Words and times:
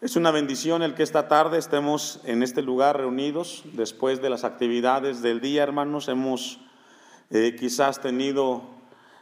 Es 0.00 0.16
una 0.16 0.30
bendición 0.30 0.82
el 0.82 0.94
que 0.94 1.02
esta 1.02 1.28
tarde 1.28 1.58
estemos 1.58 2.20
en 2.24 2.42
este 2.42 2.62
lugar 2.62 2.96
reunidos 2.96 3.64
después 3.74 4.22
de 4.22 4.30
las 4.30 4.44
actividades 4.44 5.20
del 5.20 5.42
día, 5.42 5.62
hermanos. 5.62 6.08
Hemos 6.08 6.58
eh, 7.28 7.54
quizás 7.60 8.00
tenido 8.00 8.62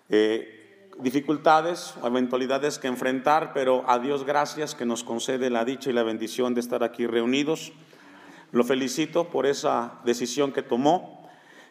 eh, 0.09 0.89
dificultades 1.01 1.95
o 2.01 2.07
eventualidades 2.07 2.79
que 2.79 2.87
enfrentar, 2.87 3.51
pero 3.55 3.83
a 3.91 3.99
Dios 3.99 4.23
gracias 4.23 4.77
que 4.77 4.87
nos 4.87 5.03
concede 5.03 5.51
la 5.51 5.65
dicha 5.65 5.91
y 5.91 5.95
la 5.95 6.05
bendición 6.05 6.55
de 6.55 6.61
estar 6.61 6.85
aquí 6.85 7.09
reunidos. 7.09 7.73
Lo 8.53 8.63
felicito 8.63 9.31
por 9.31 9.47
esa 9.47 9.99
decisión 10.05 10.53
que 10.53 10.63
tomó. 10.63 11.29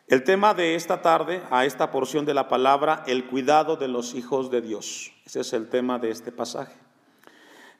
El 0.07 0.25
tema 0.25 0.53
de 0.53 0.75
esta 0.75 1.01
tarde, 1.01 1.41
a 1.49 1.63
esta 1.63 1.91
porción 1.91 2.25
de 2.25 2.33
la 2.33 2.49
palabra, 2.49 3.05
el 3.07 3.27
cuidado 3.27 3.77
de 3.77 3.87
los 3.87 4.15
hijos 4.15 4.51
de 4.51 4.59
Dios. 4.59 5.13
Ese 5.25 5.39
es 5.39 5.53
el 5.53 5.69
tema 5.69 5.97
de 5.97 6.11
este 6.11 6.33
pasaje. 6.33 6.86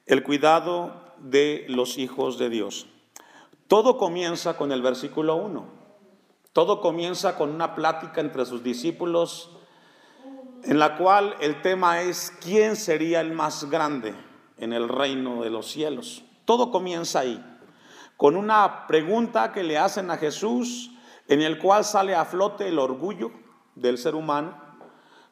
El 0.08 0.22
cuidado 0.22 1.02
de 1.18 1.66
los 1.68 1.98
hijos 1.98 2.38
de 2.38 2.48
Dios. 2.48 2.86
Todo 3.66 3.98
comienza 3.98 4.56
con 4.56 4.72
el 4.72 4.80
versículo 4.80 5.36
1. 5.36 5.66
Todo 6.54 6.80
comienza 6.80 7.36
con 7.36 7.50
una 7.50 7.74
plática 7.74 8.22
entre 8.22 8.46
sus 8.46 8.62
discípulos 8.62 9.50
en 10.64 10.78
la 10.78 10.96
cual 10.96 11.36
el 11.40 11.60
tema 11.60 12.00
es 12.00 12.32
quién 12.40 12.74
sería 12.74 13.20
el 13.20 13.32
más 13.32 13.68
grande 13.68 14.14
en 14.56 14.72
el 14.72 14.88
reino 14.88 15.42
de 15.42 15.50
los 15.50 15.70
cielos. 15.70 16.24
Todo 16.46 16.70
comienza 16.70 17.20
ahí, 17.20 17.44
con 18.16 18.34
una 18.34 18.86
pregunta 18.86 19.52
que 19.52 19.62
le 19.62 19.76
hacen 19.76 20.10
a 20.10 20.16
Jesús 20.16 20.90
en 21.28 21.42
el 21.42 21.58
cual 21.58 21.84
sale 21.84 22.14
a 22.14 22.24
flote 22.24 22.66
el 22.66 22.78
orgullo 22.78 23.30
del 23.74 23.98
ser 23.98 24.14
humano, 24.14 24.56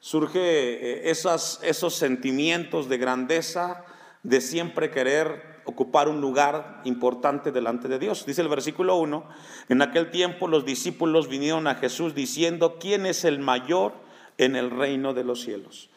surge 0.00 0.38
eh, 0.38 1.10
esas, 1.10 1.60
esos 1.62 1.94
sentimientos 1.94 2.90
de 2.90 2.98
grandeza, 2.98 3.82
de 4.26 4.40
siempre 4.40 4.90
querer 4.90 5.62
ocupar 5.64 6.08
un 6.08 6.20
lugar 6.20 6.80
importante 6.84 7.52
delante 7.52 7.86
de 7.86 7.98
Dios. 7.98 8.26
Dice 8.26 8.42
el 8.42 8.48
versículo 8.48 8.96
1, 8.96 9.24
en 9.68 9.82
aquel 9.82 10.10
tiempo 10.10 10.48
los 10.48 10.64
discípulos 10.64 11.28
vinieron 11.28 11.68
a 11.68 11.76
Jesús 11.76 12.14
diciendo, 12.14 12.76
¿quién 12.80 13.06
es 13.06 13.24
el 13.24 13.38
mayor 13.38 13.94
en 14.36 14.56
el 14.56 14.70
reino 14.70 15.14
de 15.14 15.22
los 15.22 15.42
cielos? 15.42 15.90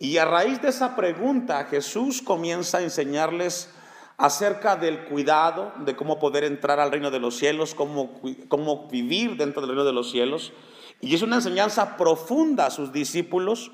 Y 0.00 0.18
a 0.18 0.24
raíz 0.24 0.60
de 0.62 0.68
esa 0.68 0.96
pregunta 0.96 1.64
Jesús 1.64 2.22
comienza 2.22 2.78
a 2.78 2.82
enseñarles 2.82 3.72
acerca 4.16 4.76
del 4.76 5.04
cuidado, 5.04 5.72
de 5.84 5.94
cómo 5.94 6.18
poder 6.18 6.42
entrar 6.42 6.80
al 6.80 6.90
reino 6.90 7.12
de 7.12 7.20
los 7.20 7.36
cielos, 7.36 7.74
cómo, 7.74 8.20
cómo 8.48 8.88
vivir 8.88 9.36
dentro 9.36 9.60
del 9.60 9.70
reino 9.70 9.84
de 9.84 9.92
los 9.92 10.10
cielos. 10.10 10.52
Y 11.00 11.14
es 11.14 11.22
una 11.22 11.36
enseñanza 11.36 11.96
profunda 11.96 12.66
a 12.66 12.70
sus 12.70 12.92
discípulos 12.92 13.70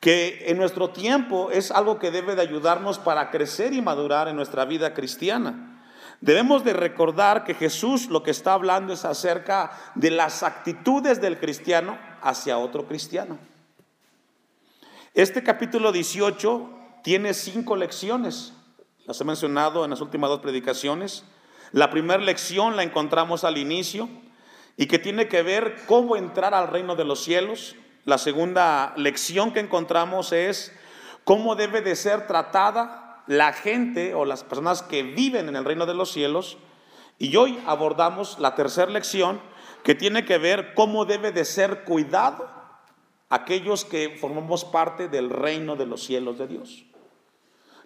que 0.00 0.44
en 0.46 0.58
nuestro 0.58 0.90
tiempo 0.90 1.50
es 1.50 1.70
algo 1.70 1.98
que 1.98 2.10
debe 2.10 2.34
de 2.34 2.42
ayudarnos 2.42 2.98
para 2.98 3.30
crecer 3.30 3.72
y 3.72 3.82
madurar 3.82 4.28
en 4.28 4.36
nuestra 4.36 4.64
vida 4.64 4.94
cristiana. 4.94 5.82
Debemos 6.20 6.64
de 6.64 6.72
recordar 6.72 7.44
que 7.44 7.54
Jesús 7.54 8.08
lo 8.08 8.22
que 8.22 8.30
está 8.30 8.54
hablando 8.54 8.92
es 8.92 9.04
acerca 9.04 9.70
de 9.94 10.10
las 10.10 10.42
actitudes 10.42 11.20
del 11.20 11.38
cristiano 11.38 11.98
hacia 12.22 12.58
otro 12.58 12.86
cristiano. 12.86 13.38
Este 15.14 15.42
capítulo 15.42 15.92
18 15.92 16.70
tiene 17.02 17.34
cinco 17.34 17.76
lecciones, 17.76 18.52
las 19.06 19.20
he 19.20 19.24
mencionado 19.24 19.84
en 19.84 19.90
las 19.90 20.00
últimas 20.00 20.28
dos 20.30 20.40
predicaciones. 20.40 21.24
La 21.72 21.90
primera 21.90 22.22
lección 22.22 22.76
la 22.76 22.82
encontramos 22.82 23.44
al 23.44 23.56
inicio 23.58 24.08
y 24.76 24.86
que 24.86 24.98
tiene 24.98 25.28
que 25.28 25.42
ver 25.42 25.76
cómo 25.86 26.16
entrar 26.16 26.54
al 26.54 26.68
reino 26.68 26.96
de 26.96 27.04
los 27.04 27.22
cielos. 27.22 27.76
La 28.06 28.18
segunda 28.18 28.94
lección 28.96 29.52
que 29.52 29.58
encontramos 29.58 30.32
es 30.32 30.72
cómo 31.24 31.56
debe 31.56 31.82
de 31.82 31.96
ser 31.96 32.28
tratada 32.28 33.24
la 33.26 33.52
gente 33.52 34.14
o 34.14 34.24
las 34.24 34.44
personas 34.44 34.80
que 34.80 35.02
viven 35.02 35.48
en 35.48 35.56
el 35.56 35.64
reino 35.64 35.86
de 35.86 35.94
los 35.94 36.12
cielos. 36.12 36.56
Y 37.18 37.34
hoy 37.34 37.58
abordamos 37.66 38.38
la 38.38 38.54
tercera 38.54 38.92
lección 38.92 39.40
que 39.82 39.96
tiene 39.96 40.24
que 40.24 40.38
ver 40.38 40.72
cómo 40.74 41.04
debe 41.04 41.32
de 41.32 41.44
ser 41.44 41.82
cuidado 41.82 42.48
aquellos 43.28 43.84
que 43.84 44.16
formamos 44.20 44.64
parte 44.64 45.08
del 45.08 45.28
reino 45.28 45.74
de 45.74 45.86
los 45.86 46.04
cielos 46.04 46.38
de 46.38 46.46
Dios. 46.46 46.86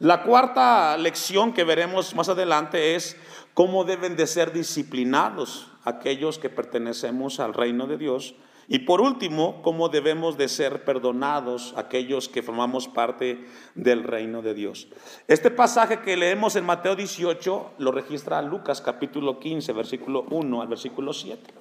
La 0.00 0.22
cuarta 0.22 0.98
lección 0.98 1.54
que 1.54 1.64
veremos 1.64 2.14
más 2.14 2.28
adelante 2.28 2.94
es 2.94 3.16
cómo 3.54 3.84
deben 3.84 4.16
de 4.16 4.26
ser 4.26 4.53
disciplinados 4.53 5.69
aquellos 5.82 6.38
que 6.38 6.50
pertenecemos 6.50 7.41
al 7.41 7.54
reino 7.54 7.86
de 7.86 7.97
Dios 7.97 8.34
y 8.72 8.78
por 8.78 9.00
último, 9.00 9.62
cómo 9.62 9.88
debemos 9.88 10.38
de 10.38 10.47
ser 10.47 10.84
perdonados 10.84 11.75
aquellos 11.76 12.28
que 12.28 12.41
formamos 12.41 12.86
parte 12.86 13.44
del 13.75 14.04
reino 14.04 14.42
de 14.42 14.54
Dios. 14.54 14.86
Este 15.26 15.50
pasaje 15.50 16.03
que 16.03 16.16
leemos 16.16 16.54
en 16.54 16.64
Mateo 16.64 16.94
18 16.94 17.72
lo 17.78 17.91
registra 17.91 18.41
Lucas 18.42 18.80
capítulo 18.80 19.41
15, 19.41 19.72
versículo 19.72 20.25
1 20.30 20.62
al 20.62 20.69
versículo 20.69 21.12
7. 21.12 21.53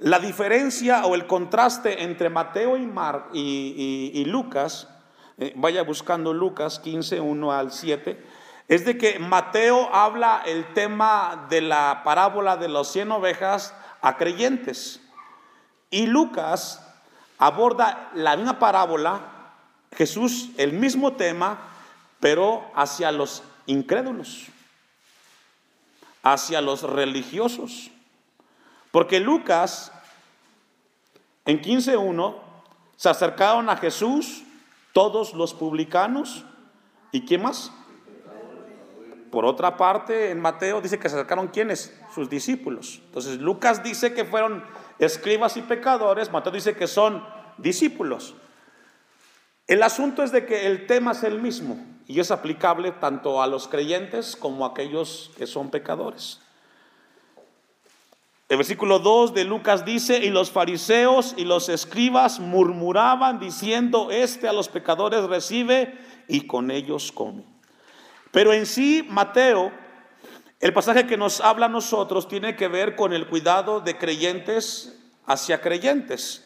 La 0.00 0.18
diferencia 0.18 1.04
o 1.04 1.14
el 1.14 1.26
contraste 1.26 2.02
entre 2.02 2.30
Mateo 2.30 2.78
y, 2.78 2.86
Mar, 2.86 3.28
y, 3.34 4.24
Lucas, 4.24 4.88
eh, 5.36 5.52
vaya 5.56 5.82
buscando 5.82 6.32
Lucas 6.32 6.78
15, 6.78 7.20
1 7.20 7.52
al 7.52 7.70
7, 7.70 8.18
es 8.66 8.86
de 8.86 8.96
que 8.96 9.18
Mateo 9.18 9.94
habla 9.94 10.42
el 10.46 10.72
tema 10.72 11.48
de 11.50 11.60
la 11.60 12.00
parábola 12.02 12.56
de 12.56 12.68
los 12.68 12.88
100 12.92 13.12
ovejas 13.12 13.74
a 14.00 14.16
creyentes. 14.16 15.02
Y 15.90 16.06
Lucas 16.06 16.84
aborda 17.38 18.10
la 18.14 18.36
misma 18.36 18.58
parábola, 18.58 19.20
Jesús, 19.96 20.50
el 20.56 20.72
mismo 20.72 21.14
tema, 21.14 21.58
pero 22.20 22.70
hacia 22.74 23.12
los 23.12 23.42
incrédulos, 23.66 24.46
hacia 26.22 26.60
los 26.60 26.82
religiosos. 26.82 27.90
Porque 28.90 29.20
Lucas, 29.20 29.92
en 31.44 31.60
15.1, 31.60 32.36
se 32.96 33.08
acercaron 33.08 33.70
a 33.70 33.76
Jesús 33.76 34.42
todos 34.92 35.34
los 35.34 35.54
publicanos. 35.54 36.44
¿Y 37.12 37.24
quién 37.24 37.42
más? 37.42 37.72
Por 39.30 39.44
otra 39.44 39.76
parte, 39.76 40.30
en 40.30 40.40
Mateo 40.40 40.80
dice 40.80 40.98
que 40.98 41.08
se 41.08 41.14
acercaron 41.14 41.48
quienes? 41.48 41.94
Sus 42.14 42.28
discípulos. 42.30 43.00
Entonces, 43.04 43.38
Lucas 43.38 43.82
dice 43.82 44.14
que 44.14 44.24
fueron 44.24 44.64
escribas 44.98 45.56
y 45.56 45.62
pecadores, 45.62 46.30
Mateo 46.30 46.52
dice 46.52 46.74
que 46.74 46.86
son 46.86 47.24
discípulos. 47.56 48.34
El 49.66 49.82
asunto 49.82 50.22
es 50.22 50.32
de 50.32 50.46
que 50.46 50.66
el 50.66 50.86
tema 50.86 51.12
es 51.12 51.22
el 51.24 51.40
mismo 51.40 51.78
y 52.06 52.20
es 52.20 52.30
aplicable 52.30 52.92
tanto 52.92 53.42
a 53.42 53.46
los 53.46 53.68
creyentes 53.68 54.34
como 54.34 54.64
a 54.64 54.70
aquellos 54.70 55.30
que 55.36 55.46
son 55.46 55.70
pecadores. 55.70 56.40
El 58.48 58.56
versículo 58.56 58.98
2 58.98 59.34
de 59.34 59.44
Lucas 59.44 59.84
dice, 59.84 60.24
y 60.24 60.30
los 60.30 60.50
fariseos 60.50 61.34
y 61.36 61.44
los 61.44 61.68
escribas 61.68 62.40
murmuraban 62.40 63.38
diciendo, 63.38 64.10
este 64.10 64.48
a 64.48 64.54
los 64.54 64.70
pecadores 64.70 65.24
recibe 65.24 65.98
y 66.28 66.46
con 66.46 66.70
ellos 66.70 67.12
come. 67.12 67.44
Pero 68.32 68.54
en 68.54 68.64
sí, 68.64 69.06
Mateo 69.06 69.70
el 70.60 70.72
pasaje 70.72 71.06
que 71.06 71.16
nos 71.16 71.40
habla 71.40 71.66
a 71.66 71.68
nosotros 71.68 72.26
tiene 72.26 72.56
que 72.56 72.68
ver 72.68 72.96
con 72.96 73.12
el 73.12 73.28
cuidado 73.28 73.80
de 73.80 73.96
creyentes 73.96 74.98
hacia 75.24 75.60
creyentes. 75.60 76.44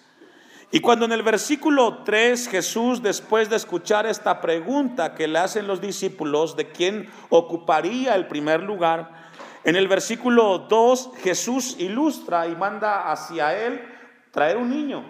Y 0.71 0.81
cuando 0.81 1.05
en 1.05 1.13
el 1.13 1.23
versículo 1.23 2.03
3 2.05 2.49
Jesús, 2.49 3.03
después 3.03 3.49
de 3.49 3.57
escuchar 3.57 4.07
esta 4.07 4.41
pregunta 4.41 5.15
que 5.15 5.29
le 5.29 5.39
hacen 5.39 5.67
los 5.67 5.81
discípulos 5.81 6.57
de 6.57 6.71
quién 6.71 7.11
ocuparía 7.31 8.15
el 8.15 8.27
primer 8.27 8.63
lugar, 8.63 9.31
en 9.65 9.77
el 9.77 9.89
versículo 9.89 10.59
2 10.59 11.11
Jesús 11.23 11.77
ilustra 11.79 12.49
y 12.49 12.57
manda 12.57 13.11
hacia 13.11 13.57
él 13.67 13.83
traer 14.31 14.57
un 14.57 14.71
niño. 14.71 15.05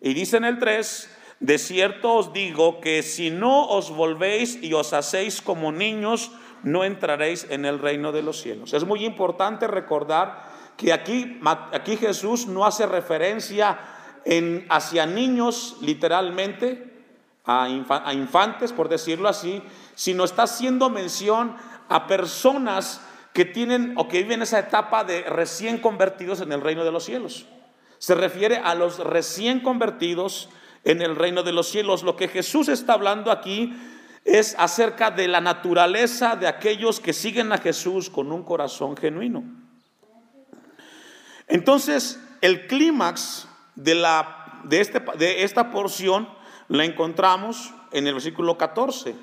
Y 0.00 0.14
dice 0.14 0.36
en 0.36 0.44
el 0.44 0.58
3, 0.58 1.10
de 1.38 1.58
cierto 1.58 2.14
os 2.14 2.32
digo 2.32 2.80
que 2.80 3.02
si 3.02 3.30
no 3.30 3.68
os 3.68 3.90
volvéis 3.90 4.60
y 4.62 4.72
os 4.72 4.92
hacéis 4.92 5.42
como 5.42 5.70
niños, 5.70 6.30
no 6.62 6.84
entraréis 6.84 7.46
en 7.50 7.64
el 7.64 7.78
reino 7.78 8.12
de 8.12 8.22
los 8.22 8.40
cielos. 8.40 8.72
Es 8.72 8.84
muy 8.84 9.04
importante 9.04 9.66
recordar 9.66 10.50
que 10.76 10.92
aquí, 10.92 11.96
Jesús 11.98 12.46
no 12.46 12.64
hace 12.64 12.86
referencia 12.86 13.78
en, 14.24 14.66
hacia 14.68 15.06
niños 15.06 15.76
literalmente, 15.80 16.90
a, 17.44 17.64
a 17.64 18.14
infantes 18.14 18.72
por 18.72 18.88
decirlo 18.88 19.28
así, 19.28 19.62
sino 19.94 20.24
está 20.24 20.44
haciendo 20.44 20.90
mención 20.90 21.56
a 21.88 22.06
personas 22.06 23.00
que 23.32 23.44
tienen 23.44 23.94
o 23.96 24.08
que 24.08 24.22
viven 24.22 24.42
esa 24.42 24.58
etapa 24.58 25.04
de 25.04 25.22
recién 25.22 25.78
convertidos 25.78 26.40
en 26.40 26.52
el 26.52 26.60
reino 26.60 26.84
de 26.84 26.92
los 26.92 27.04
cielos. 27.04 27.46
Se 27.98 28.14
refiere 28.14 28.58
a 28.58 28.74
los 28.74 28.98
recién 28.98 29.60
convertidos 29.60 30.48
en 30.84 31.02
el 31.02 31.16
reino 31.16 31.42
de 31.42 31.52
los 31.52 31.68
cielos. 31.68 32.02
Lo 32.02 32.16
que 32.16 32.28
Jesús 32.28 32.68
está 32.68 32.94
hablando 32.94 33.30
aquí 33.30 33.74
es 34.24 34.54
acerca 34.58 35.10
de 35.10 35.28
la 35.28 35.40
naturaleza 35.40 36.36
de 36.36 36.46
aquellos 36.46 37.00
que 37.00 37.12
siguen 37.12 37.52
a 37.52 37.58
Jesús 37.58 38.08
con 38.08 38.30
un 38.30 38.44
corazón 38.44 38.96
genuino. 38.96 39.42
Entonces, 41.48 42.20
el 42.40 42.66
clímax 42.66 43.48
de, 43.74 43.94
de, 44.64 44.80
este, 44.80 45.00
de 45.18 45.42
esta 45.42 45.70
porción 45.70 46.28
la 46.68 46.84
encontramos 46.84 47.74
en 47.90 48.06
el 48.06 48.14
versículo 48.14 48.56
14. 48.56 49.14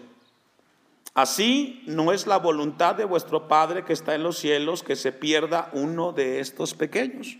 Así 1.13 1.83
no 1.85 2.11
es 2.11 2.27
la 2.27 2.37
voluntad 2.37 2.95
de 2.95 3.05
vuestro 3.05 3.47
Padre 3.47 3.83
que 3.83 3.93
está 3.93 4.15
en 4.15 4.23
los 4.23 4.37
cielos 4.37 4.83
que 4.83 4.95
se 4.95 5.11
pierda 5.11 5.69
uno 5.73 6.11
de 6.11 6.39
estos 6.39 6.73
pequeños. 6.73 7.37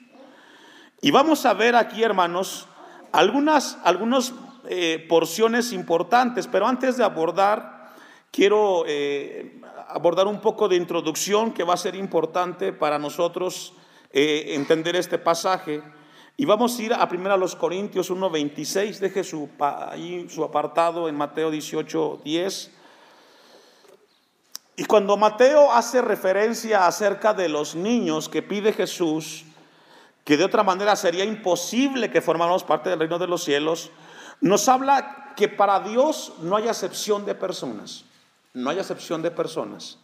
Y 1.02 1.12
vamos 1.12 1.46
a 1.46 1.54
ver 1.54 1.76
aquí, 1.76 2.04
hermanos, 2.04 2.68
algunas, 3.12 3.78
algunas 3.84 4.34
eh, 4.68 5.06
porciones 5.08 5.72
importantes, 5.72 6.48
pero 6.48 6.68
antes 6.68 6.98
de 6.98 7.04
abordar, 7.04 7.94
quiero 8.32 8.84
eh, 8.88 9.60
abordar 9.88 10.28
un 10.28 10.42
poco 10.42 10.68
de 10.68 10.76
introducción 10.76 11.54
que 11.54 11.64
va 11.64 11.74
a 11.74 11.78
ser 11.78 11.96
importante 11.96 12.74
para 12.74 13.00
nosotros 13.00 13.74
eh, 14.12 14.56
entender 14.56 14.96
este 14.96 15.18
pasaje. 15.18 15.82
Y 16.38 16.46
vamos 16.46 16.78
a 16.78 16.84
ir 16.84 16.94
a 16.94 17.08
primero 17.10 17.34
a 17.34 17.38
los 17.38 17.56
Corintios 17.56 18.12
1.26, 18.12 19.00
deje 19.00 19.24
su, 19.24 19.50
ahí 19.60 20.28
su 20.30 20.44
apartado 20.44 21.10
en 21.10 21.16
Mateo 21.16 21.52
18.10. 21.52 22.72
Y 24.78 24.86
cuando 24.86 25.18
Mateo 25.18 25.74
hace 25.74 26.02
referencia 26.02 26.88
acerca 26.88 27.34
de 27.34 27.50
los 27.50 27.76
niños 27.76 28.30
que 28.30 28.42
pide 28.42 28.72
Jesús, 28.72 29.44
que 30.24 30.38
de 30.38 30.46
otra 30.46 30.64
manera 30.64 30.96
sería 30.96 31.26
imposible 31.26 32.10
que 32.10 32.22
formáramos 32.22 32.64
parte 32.64 32.90
del 32.90 33.00
reino 33.00 33.20
de 33.20 33.28
los 33.28 33.44
cielos, 33.44 33.92
nos 34.42 34.68
habla 34.68 35.34
que 35.36 35.48
para 35.48 35.80
Dios 35.80 36.34
no 36.42 36.56
hay 36.56 36.68
acepción 36.68 37.26
de 37.26 37.36
personas, 37.36 38.06
no 38.54 38.70
hay 38.70 38.80
acepción 38.80 39.22
de 39.22 39.32
personas. 39.32 39.98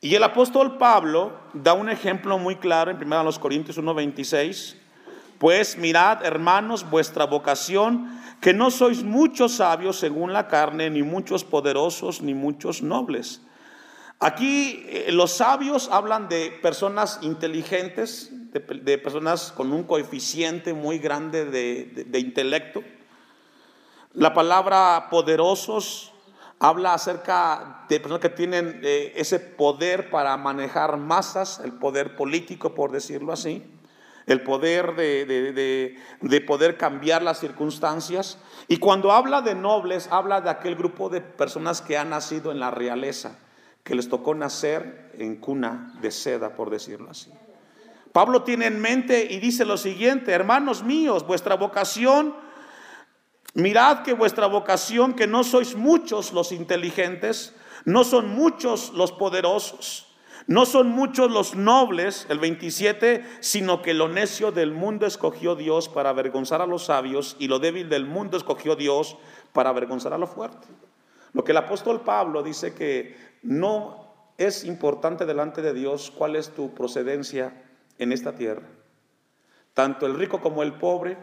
Y 0.00 0.14
el 0.14 0.24
apóstol 0.24 0.78
Pablo 0.78 1.32
da 1.52 1.74
un 1.74 1.88
ejemplo 1.88 2.38
muy 2.38 2.56
claro 2.56 2.90
en 2.90 2.96
1 2.96 3.40
Corintios 3.40 3.78
1:26, 3.78 4.76
pues 5.38 5.76
mirad, 5.76 6.24
hermanos, 6.24 6.88
vuestra 6.88 7.24
vocación, 7.24 8.20
que 8.40 8.52
no 8.52 8.70
sois 8.70 9.02
muchos 9.02 9.56
sabios 9.56 9.96
según 9.98 10.32
la 10.32 10.48
carne, 10.48 10.90
ni 10.90 11.02
muchos 11.02 11.44
poderosos, 11.44 12.22
ni 12.22 12.34
muchos 12.34 12.82
nobles 12.82 13.40
Aquí 14.22 14.86
eh, 14.86 15.10
los 15.10 15.32
sabios 15.32 15.88
hablan 15.90 16.28
de 16.28 16.56
personas 16.62 17.18
inteligentes, 17.22 18.30
de, 18.52 18.98
personas 18.98 19.50
con 19.50 19.72
un 19.72 19.82
coeficiente 19.82 20.74
muy 20.74 21.00
grande 21.00 21.44
de, 21.44 22.18
intelecto. 22.20 22.84
La 24.14 24.34
palabra 24.34 25.08
poderosos 25.10 26.12
habla 26.58 26.94
acerca 26.94 27.84
de 27.88 27.98
personas 27.98 28.20
que 28.20 28.28
tienen 28.28 28.80
eh, 28.82 29.12
ese 29.16 29.40
poder 29.40 30.10
para 30.10 30.36
manejar 30.36 30.96
masas, 30.96 31.60
el 31.64 31.72
poder 31.72 32.14
político, 32.14 32.74
por 32.74 32.92
decirlo 32.92 33.32
así, 33.32 33.62
el 34.26 34.42
poder 34.42 34.94
de, 34.94 35.96
de 36.20 36.40
poder 36.42 36.76
cambiar 36.76 37.22
las 37.22 37.40
circunstancias. 37.40 38.38
Y 38.68 38.76
cuando 38.76 39.12
habla 39.12 39.42
de 39.42 39.54
nobles, 39.54 40.08
habla 40.10 40.40
de 40.40 40.50
aquel 40.50 40.76
grupo 40.76 41.08
de 41.08 41.20
personas 41.20 41.80
que 41.80 41.98
han 41.98 42.10
nacido 42.10 42.52
en 42.52 42.60
la 42.60 42.70
realeza 42.70 43.38
que 43.82 43.94
les 43.94 44.08
tocó 44.08 44.34
nacer 44.34 45.10
en 45.18 45.36
cuna 45.36 45.94
de 46.00 46.10
seda, 46.10 46.54
por 46.54 46.70
decirlo 46.70 47.10
así. 47.10 47.30
Pablo 48.12 48.42
tiene 48.42 48.66
en 48.66 48.80
mente 48.80 49.26
y 49.28 49.40
dice 49.40 49.64
lo 49.64 49.76
siguiente, 49.76 50.32
hermanos 50.32 50.82
míos, 50.82 51.26
vuestra 51.26 51.56
vocación, 51.56 52.34
mirad 53.54 54.02
que 54.02 54.12
vuestra 54.12 54.46
vocación, 54.46 55.14
que 55.14 55.26
no 55.26 55.44
sois 55.44 55.74
muchos 55.74 56.32
los 56.32 56.52
inteligentes, 56.52 57.54
no 57.84 58.04
son 58.04 58.28
muchos 58.28 58.92
los 58.92 59.12
poderosos, 59.12 60.08
no 60.46 60.66
son 60.66 60.88
muchos 60.88 61.30
los 61.30 61.54
nobles, 61.54 62.26
el 62.28 62.38
27, 62.38 63.24
sino 63.40 63.82
que 63.82 63.94
lo 63.94 64.08
necio 64.08 64.52
del 64.52 64.72
mundo 64.72 65.06
escogió 65.06 65.54
Dios 65.54 65.88
para 65.88 66.10
avergonzar 66.10 66.60
a 66.62 66.66
los 66.66 66.84
sabios 66.86 67.36
y 67.38 67.48
lo 67.48 67.58
débil 67.58 67.88
del 67.88 68.06
mundo 68.06 68.36
escogió 68.36 68.76
Dios 68.76 69.16
para 69.52 69.70
avergonzar 69.70 70.12
a 70.12 70.18
lo 70.18 70.26
fuerte. 70.26 70.66
Lo 71.32 71.44
que 71.44 71.52
el 71.52 71.58
apóstol 71.58 72.02
Pablo 72.02 72.42
dice 72.42 72.74
que 72.74 73.16
no 73.42 74.12
es 74.36 74.64
importante 74.64 75.26
delante 75.26 75.62
de 75.62 75.72
Dios 75.72 76.10
cuál 76.10 76.36
es 76.36 76.50
tu 76.50 76.74
procedencia 76.74 77.62
en 77.98 78.12
esta 78.12 78.34
tierra. 78.34 78.68
Tanto 79.74 80.06
el 80.06 80.18
rico 80.18 80.40
como 80.40 80.62
el 80.62 80.74
pobre, 80.74 81.16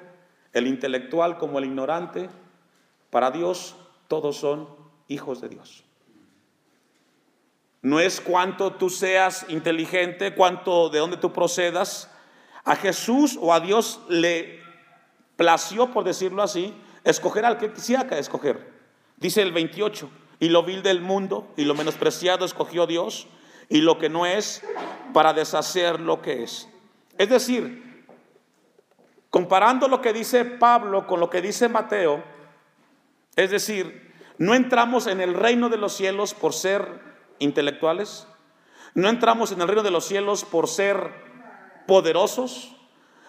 el 0.54 0.68
intelectual 0.68 1.38
como 1.38 1.60
el 1.60 1.66
ignorante, 1.66 2.30
para 3.10 3.32
Dios 3.32 3.76
todos 4.08 4.38
son 4.38 4.68
hijos 5.08 5.42
de 5.42 5.50
Dios. 5.50 5.84
No 7.82 8.00
es 8.00 8.20
cuánto 8.20 8.74
tú 8.74 8.90
seas 8.90 9.46
inteligente, 9.50 10.36
cuánto 10.36 10.90
de 10.90 11.00
dónde 11.00 11.18
tú 11.18 11.32
procedas. 11.32 12.12
A 12.66 12.76
Jesús 12.76 13.38
o 13.42 13.54
a 13.54 13.60
Dios 13.60 14.02
le 14.10 14.60
plació, 15.38 15.92
por 15.92 16.04
decirlo 16.04 16.44
así, 16.44 16.74
escoger 17.06 17.46
al 17.46 17.58
que 17.58 17.72
quisiera 17.72 18.18
escoger. 18.18 18.70
Dice 19.16 19.42
el 19.42 19.54
28, 19.54 20.10
y 20.40 20.50
lo 20.50 20.64
vil 20.64 20.84
del 20.84 21.02
mundo 21.02 21.48
y 21.58 21.66
lo 21.66 21.76
menospreciado 21.76 22.46
escogió 22.46 22.88
Dios 22.88 23.28
y 23.68 23.82
lo 23.82 23.98
que 24.00 24.10
no 24.10 24.26
es 24.26 24.64
para 25.14 25.34
deshacer 25.34 26.00
lo 26.00 26.22
que 26.22 26.44
es. 26.44 26.68
Es 27.18 27.30
decir, 27.30 27.89
comparando 29.30 29.88
lo 29.88 30.02
que 30.02 30.14
dice 30.14 30.46
Pablo 30.46 31.08
con 31.08 31.20
lo 31.20 31.30
que 31.30 31.42
dice 31.42 31.70
Mateo, 31.70 32.24
es 33.36 33.52
decir, 33.52 34.14
no 34.38 34.56
entramos 34.56 35.08
en 35.08 35.22
el 35.22 35.34
reino 35.34 35.70
de 35.70 35.78
los 35.78 35.94
cielos 35.94 36.34
por 36.34 36.54
ser 36.54 37.02
intelectuales, 37.40 38.28
no 38.94 39.10
entramos 39.10 39.52
en 39.52 39.62
el 39.62 39.68
reino 39.68 39.84
de 39.84 39.92
los 39.92 40.06
cielos 40.06 40.46
por 40.46 40.68
ser 40.68 41.14
poderosos, 41.88 42.76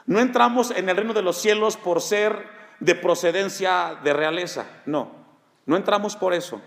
no 0.06 0.20
entramos 0.20 0.70
en 0.70 0.88
el 0.88 0.96
reino 0.96 1.12
de 1.12 1.22
los 1.22 1.36
cielos 1.36 1.76
por 1.76 2.00
ser 2.00 2.48
de 2.80 2.94
procedencia 2.94 3.98
de 4.02 4.12
realeza, 4.12 4.66
no. 4.86 5.20
No 5.66 5.76
entramos 5.76 6.16
por 6.16 6.34
eso. 6.34 6.60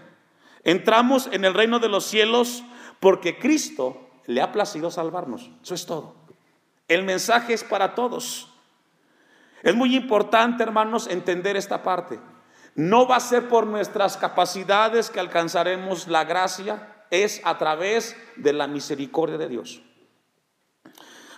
Entramos 0.63 1.27
en 1.31 1.43
el 1.43 1.53
reino 1.53 1.79
de 1.79 1.89
los 1.89 2.05
cielos 2.05 2.63
porque 2.99 3.37
Cristo 3.37 4.09
le 4.27 4.41
ha 4.41 4.51
placido 4.51 4.91
salvarnos. 4.91 5.51
Eso 5.61 5.75
es 5.75 5.85
todo. 5.85 6.15
El 6.87 7.03
mensaje 7.03 7.53
es 7.53 7.63
para 7.63 7.95
todos. 7.95 8.52
Es 9.63 9.73
muy 9.73 9.95
importante, 9.95 10.61
hermanos, 10.61 11.07
entender 11.07 11.57
esta 11.57 11.81
parte. 11.81 12.19
No 12.75 13.07
va 13.07 13.15
a 13.15 13.19
ser 13.19 13.47
por 13.49 13.65
nuestras 13.65 14.17
capacidades 14.17 15.09
que 15.09 15.19
alcanzaremos 15.19 16.07
la 16.07 16.23
gracia, 16.25 17.05
es 17.09 17.41
a 17.43 17.57
través 17.57 18.15
de 18.35 18.53
la 18.53 18.67
misericordia 18.67 19.37
de 19.37 19.47
Dios. 19.47 19.81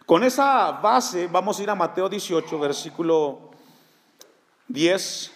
Con 0.06 0.24
esa 0.24 0.72
base 0.74 1.28
vamos 1.28 1.60
a 1.60 1.64
ir 1.64 1.70
a 1.70 1.76
Mateo 1.76 2.10
18, 2.10 2.60
versículo 2.60 3.52
10 4.68 5.36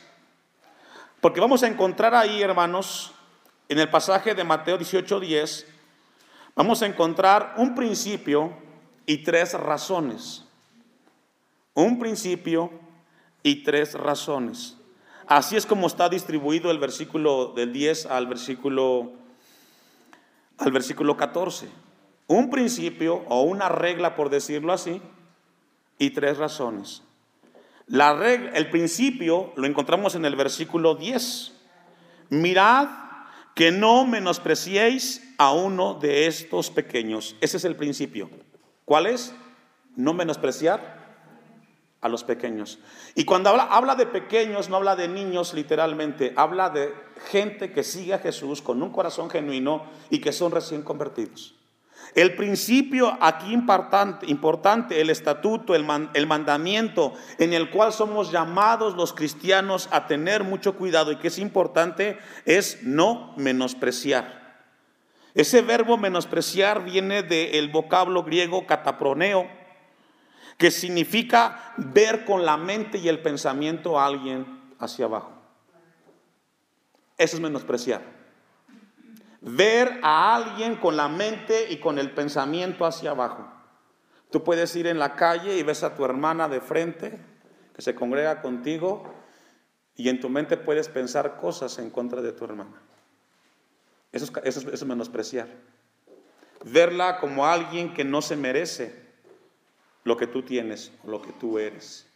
porque 1.21 1.41
vamos 1.41 1.63
a 1.63 1.67
encontrar 1.67 2.15
ahí, 2.15 2.41
hermanos, 2.41 3.11
en 3.67 3.77
el 3.79 3.89
pasaje 3.89 4.33
de 4.33 4.43
Mateo 4.45 4.77
18:10, 4.77 5.65
vamos 6.55 6.81
a 6.81 6.85
encontrar 6.85 7.55
un 7.57 7.75
principio 7.75 8.53
y 9.05 9.17
tres 9.17 9.53
razones. 9.53 10.45
Un 11.79 11.97
principio 11.97 12.71
y 13.41 13.63
tres 13.63 13.93
razones. 13.93 14.75
Así 15.27 15.55
es 15.55 15.65
como 15.65 15.87
está 15.87 16.09
distribuido 16.09 16.71
el 16.71 16.77
versículo 16.77 17.53
del 17.55 17.71
10 17.71 18.07
al 18.07 18.27
versículo 18.27 19.13
al 20.57 20.73
versículo 20.73 21.15
14. 21.15 21.69
Un 22.27 22.49
principio 22.49 23.23
o 23.29 23.43
una 23.43 23.69
regla 23.69 24.17
por 24.17 24.29
decirlo 24.29 24.73
así 24.73 25.01
y 25.97 26.09
tres 26.09 26.37
razones. 26.37 27.01
La 27.87 28.13
regla, 28.13 28.51
el 28.55 28.69
principio 28.69 29.53
lo 29.55 29.65
encontramos 29.65 30.15
en 30.15 30.25
el 30.25 30.35
versículo 30.35 30.95
10. 30.95 31.53
Mirad 32.29 32.89
que 33.55 33.71
no 33.71 34.05
menospreciéis 34.05 35.33
a 35.37 35.53
uno 35.53 35.93
de 35.93 36.27
estos 36.27 36.71
pequeños. 36.71 37.37
Ese 37.39 37.55
es 37.55 37.63
el 37.63 37.77
principio. 37.77 38.29
¿Cuál 38.83 39.05
es? 39.05 39.33
No 39.95 40.13
menospreciar 40.13 40.98
a 42.01 42.09
los 42.09 42.23
pequeños. 42.23 42.79
Y 43.15 43.25
cuando 43.25 43.49
habla, 43.49 43.63
habla 43.63 43.95
de 43.95 44.05
pequeños, 44.05 44.69
no 44.69 44.77
habla 44.77 44.95
de 44.95 45.07
niños 45.07 45.53
literalmente, 45.53 46.33
habla 46.35 46.69
de 46.69 46.93
gente 47.29 47.71
que 47.71 47.83
sigue 47.83 48.13
a 48.13 48.19
Jesús 48.19 48.61
con 48.61 48.81
un 48.81 48.91
corazón 48.91 49.29
genuino 49.29 49.85
y 50.09 50.19
que 50.19 50.31
son 50.31 50.51
recién 50.51 50.81
convertidos. 50.81 51.55
El 52.15 52.35
principio 52.35 53.17
aquí 53.21 53.53
importante, 53.53 54.25
importante 54.27 54.99
el 54.99 55.09
estatuto, 55.09 55.75
el, 55.75 55.85
el, 56.13 56.27
mandamiento 56.27 57.13
en 57.37 57.53
el 57.53 57.69
cual 57.69 57.93
somos 57.93 58.31
llamados 58.31 58.95
los 58.95 59.13
cristianos 59.13 59.89
a 59.91 60.07
tener 60.07 60.43
mucho 60.43 60.75
cuidado 60.75 61.11
y 61.11 61.17
que 61.17 61.27
es 61.27 61.37
importante 61.37 62.17
es 62.45 62.81
no 62.83 63.33
menospreciar. 63.37 64.39
Ese 65.35 65.61
verbo 65.61 65.97
menospreciar 65.97 66.83
viene 66.83 67.21
del 67.21 67.69
vocablo 67.69 68.23
griego 68.23 68.65
cataproneo, 68.65 69.47
que 70.59 70.71
significa 70.71 71.73
ver 71.77 72.25
con 72.25 72.45
la 72.45 72.57
mente 72.57 72.97
y 72.97 73.07
el 73.07 73.21
pensamiento 73.21 73.97
a 73.97 74.05
alguien 74.05 74.75
hacia 74.77 75.05
abajo. 75.05 75.31
Eso 77.17 77.37
es 77.37 77.41
menospreciar. 77.41 78.01
Ver 79.39 80.01
a 80.03 80.35
alguien 80.35 80.75
con 80.75 80.97
la 80.97 81.07
mente 81.07 81.71
y 81.71 81.77
con 81.77 81.97
el 81.97 82.11
pensamiento 82.11 82.85
hacia 82.85 83.11
abajo. 83.11 83.49
Tú 84.31 84.43
puedes 84.43 84.75
ir 84.75 84.87
en 84.87 84.99
la 84.99 85.15
calle 85.15 85.57
y 85.57 85.63
ves 85.63 85.83
a 85.83 85.95
tu 85.95 86.03
hermana 86.03 86.49
de 86.49 86.59
frente 86.59 87.17
que 87.73 87.81
se 87.81 87.95
congrega 87.95 88.41
contigo 88.41 89.13
y 89.95 90.09
en 90.09 90.19
tu 90.19 90.27
mente 90.27 90.57
puedes 90.57 90.89
pensar 90.89 91.37
cosas 91.37 91.79
en 91.79 91.89
contra 91.89 92.21
de 92.21 92.33
tu 92.33 92.43
hermana. 92.43 92.81
Eso 94.11 94.25
es, 94.43 94.57
eso 94.57 94.69
es 94.69 94.85
menospreciar. 94.85 95.47
Verla 96.65 97.21
como 97.21 97.45
alguien 97.45 97.93
que 97.93 98.03
no 98.03 98.21
se 98.21 98.35
merece 98.35 99.08
lo 100.03 100.17
que 100.17 100.27
tú 100.27 100.43
tienes 100.43 100.91
o 101.03 101.11
lo 101.11 101.21
que 101.21 101.31
tú 101.33 101.59
eres. 101.59 102.09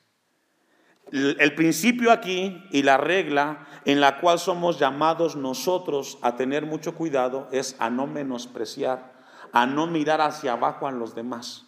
El 1.11 1.53
principio 1.53 2.11
aquí 2.11 2.63
y 2.71 2.81
la 2.81 2.97
regla 2.97 3.67
en 3.85 3.99
la 3.99 4.19
cual 4.19 4.39
somos 4.39 4.79
llamados 4.79 5.35
nosotros 5.35 6.17
a 6.21 6.35
tener 6.37 6.65
mucho 6.65 6.95
cuidado 6.95 7.49
es 7.51 7.75
a 7.79 7.89
no 7.89 8.07
menospreciar, 8.07 9.13
a 9.51 9.65
no 9.65 9.85
mirar 9.85 10.21
hacia 10.21 10.53
abajo 10.53 10.87
a 10.87 10.91
los 10.91 11.13
demás, 11.13 11.65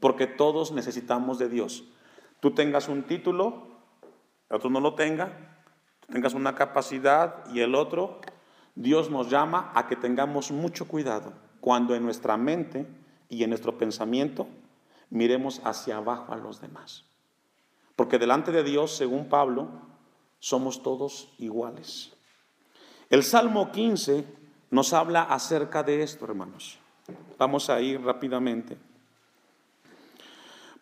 porque 0.00 0.26
todos 0.26 0.72
necesitamos 0.72 1.38
de 1.38 1.48
Dios. 1.48 1.84
Tú 2.40 2.52
tengas 2.52 2.88
un 2.88 3.02
título, 3.02 3.68
el 4.48 4.56
otro 4.56 4.70
no 4.70 4.80
lo 4.80 4.94
tenga, 4.94 5.60
tengas 6.10 6.34
una 6.34 6.54
capacidad 6.54 7.44
y 7.52 7.60
el 7.60 7.74
otro, 7.74 8.20
Dios 8.74 9.10
nos 9.10 9.28
llama 9.28 9.70
a 9.74 9.86
que 9.86 9.96
tengamos 9.96 10.50
mucho 10.50 10.88
cuidado 10.88 11.34
cuando 11.60 11.94
en 11.94 12.02
nuestra 12.02 12.36
mente 12.38 12.86
y 13.28 13.44
en 13.44 13.50
nuestro 13.50 13.76
pensamiento 13.76 14.48
miremos 15.10 15.60
hacia 15.64 15.98
abajo 15.98 16.32
a 16.32 16.36
los 16.36 16.60
demás. 16.60 17.04
Porque 17.96 18.18
delante 18.18 18.52
de 18.52 18.62
Dios, 18.62 18.96
según 18.96 19.28
Pablo, 19.28 19.68
somos 20.38 20.82
todos 20.82 21.28
iguales. 21.38 22.12
El 23.10 23.24
Salmo 23.24 23.70
15 23.72 24.24
nos 24.70 24.92
habla 24.92 25.22
acerca 25.24 25.82
de 25.82 26.02
esto, 26.02 26.24
hermanos. 26.24 26.78
Vamos 27.36 27.68
a 27.68 27.80
ir 27.80 28.00
rápidamente. 28.00 28.78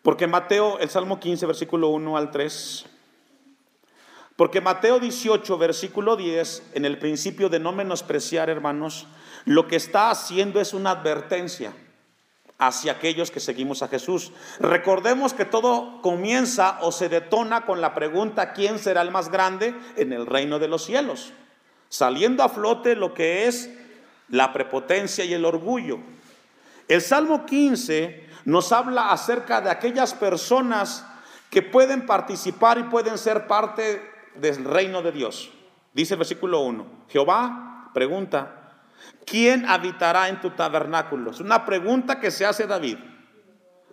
Porque 0.01 0.27
Mateo, 0.27 0.79
el 0.79 0.89
Salmo 0.89 1.19
15, 1.19 1.45
versículo 1.45 1.89
1 1.89 2.15
al 2.15 2.31
3. 2.31 2.85
Porque 4.35 4.61
Mateo 4.61 4.99
18, 4.99 5.57
versículo 5.57 6.15
10, 6.15 6.71
en 6.75 6.85
el 6.85 6.97
principio 6.99 7.49
de 7.49 7.59
no 7.59 7.73
menospreciar, 7.73 8.49
hermanos, 8.49 9.07
lo 9.43 9.67
que 9.67 9.75
está 9.75 10.09
haciendo 10.09 10.61
es 10.61 10.73
una 10.73 10.91
advertencia 10.91 11.73
hacia 12.59 12.91
aquellos 12.91 13.31
que 13.31 13.39
seguimos 13.39 13.81
a 13.81 13.87
Jesús. 13.87 14.31
Recordemos 14.59 15.33
que 15.33 15.45
todo 15.45 16.01
comienza 16.01 16.77
o 16.81 16.91
se 16.91 17.09
detona 17.09 17.65
con 17.65 17.81
la 17.81 17.95
pregunta, 17.95 18.51
¿quién 18.51 18.77
será 18.77 19.01
el 19.01 19.11
más 19.11 19.31
grande 19.31 19.73
en 19.95 20.11
el 20.11 20.25
reino 20.25 20.59
de 20.59 20.67
los 20.67 20.83
cielos? 20.83 21.31
Saliendo 21.87 22.43
a 22.43 22.49
flote 22.49 22.95
lo 22.95 23.13
que 23.13 23.47
es 23.47 23.71
la 24.27 24.53
prepotencia 24.53 25.23
y 25.23 25.33
el 25.33 25.45
orgullo. 25.45 25.99
El 26.87 27.01
Salmo 27.01 27.45
15 27.45 28.27
nos 28.45 28.71
habla 28.73 29.11
acerca 29.11 29.61
de 29.61 29.69
aquellas 29.69 30.13
personas 30.13 31.05
que 31.49 31.61
pueden 31.61 32.05
participar 32.05 32.77
y 32.77 32.83
pueden 32.83 33.17
ser 33.17 33.47
parte 33.47 34.01
del 34.35 34.65
reino 34.65 35.01
de 35.01 35.13
Dios. 35.13 35.51
Dice 35.93 36.15
el 36.15 36.19
versículo 36.19 36.59
1, 36.61 37.05
Jehová 37.07 37.91
pregunta, 37.93 38.58
¿quién 39.25 39.65
habitará 39.65 40.29
en 40.29 40.41
tu 40.41 40.51
tabernáculo? 40.51 41.31
Es 41.31 41.39
una 41.39 41.65
pregunta 41.65 42.19
que 42.19 42.31
se 42.31 42.45
hace 42.45 42.67
David. 42.67 42.97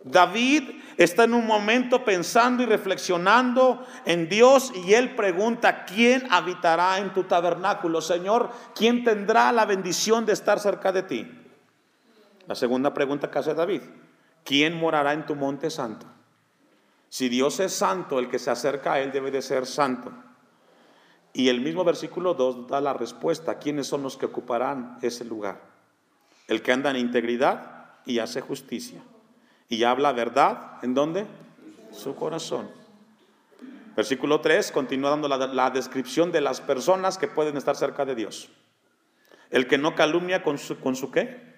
David 0.04 0.70
está 0.96 1.24
en 1.24 1.34
un 1.34 1.46
momento 1.46 2.04
pensando 2.04 2.62
y 2.62 2.66
reflexionando 2.66 3.84
en 4.04 4.28
Dios 4.28 4.72
y 4.86 4.94
él 4.94 5.16
pregunta, 5.16 5.84
¿quién 5.84 6.26
habitará 6.30 6.98
en 6.98 7.12
tu 7.12 7.24
tabernáculo? 7.24 8.00
Señor, 8.00 8.50
¿quién 8.74 9.02
tendrá 9.02 9.50
la 9.50 9.66
bendición 9.66 10.24
de 10.24 10.32
estar 10.32 10.60
cerca 10.60 10.92
de 10.92 11.02
ti? 11.02 11.28
La 12.46 12.54
segunda 12.54 12.94
pregunta 12.94 13.30
que 13.30 13.38
hace 13.40 13.54
David, 13.54 13.82
¿quién 14.44 14.78
morará 14.78 15.12
en 15.12 15.26
tu 15.26 15.34
monte 15.34 15.70
santo? 15.70 16.06
Si 17.08 17.28
Dios 17.28 17.58
es 17.58 17.72
santo, 17.72 18.20
el 18.20 18.28
que 18.28 18.38
se 18.38 18.50
acerca 18.50 18.94
a 18.94 19.00
él 19.00 19.10
debe 19.10 19.32
de 19.32 19.42
ser 19.42 19.66
santo. 19.66 20.12
Y 21.36 21.50
el 21.50 21.60
mismo 21.60 21.84
versículo 21.84 22.32
2 22.32 22.66
da 22.66 22.80
la 22.80 22.94
respuesta, 22.94 23.58
¿quiénes 23.58 23.86
son 23.86 24.02
los 24.02 24.16
que 24.16 24.24
ocuparán 24.24 24.96
ese 25.02 25.22
lugar? 25.22 25.60
El 26.48 26.62
que 26.62 26.72
anda 26.72 26.88
en 26.88 26.96
integridad 26.96 27.92
y 28.06 28.20
hace 28.20 28.40
justicia. 28.40 29.02
Y 29.68 29.84
habla 29.84 30.12
verdad, 30.12 30.82
¿en 30.82 30.94
dónde? 30.94 31.26
Su 31.92 32.14
corazón. 32.14 32.70
Versículo 33.94 34.40
3 34.40 34.72
continúa 34.72 35.10
dando 35.10 35.28
la, 35.28 35.36
la, 35.36 35.68
descripción 35.68 36.32
de 36.32 36.40
las 36.40 36.62
personas 36.62 37.18
que 37.18 37.28
pueden 37.28 37.58
estar 37.58 37.76
cerca 37.76 38.06
de 38.06 38.14
Dios. 38.14 38.48
El 39.50 39.66
que 39.66 39.76
no 39.76 39.94
calumnia 39.94 40.42
con 40.42 40.56
su, 40.56 40.80
con 40.80 40.96
su 40.96 41.10
qué. 41.10 41.54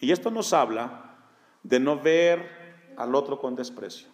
Y 0.00 0.10
esto 0.10 0.32
nos 0.32 0.52
habla 0.52 1.16
de 1.62 1.78
no 1.78 2.00
ver 2.00 2.90
al 2.96 3.14
otro 3.14 3.38
con 3.38 3.54
desprecio. 3.54 4.08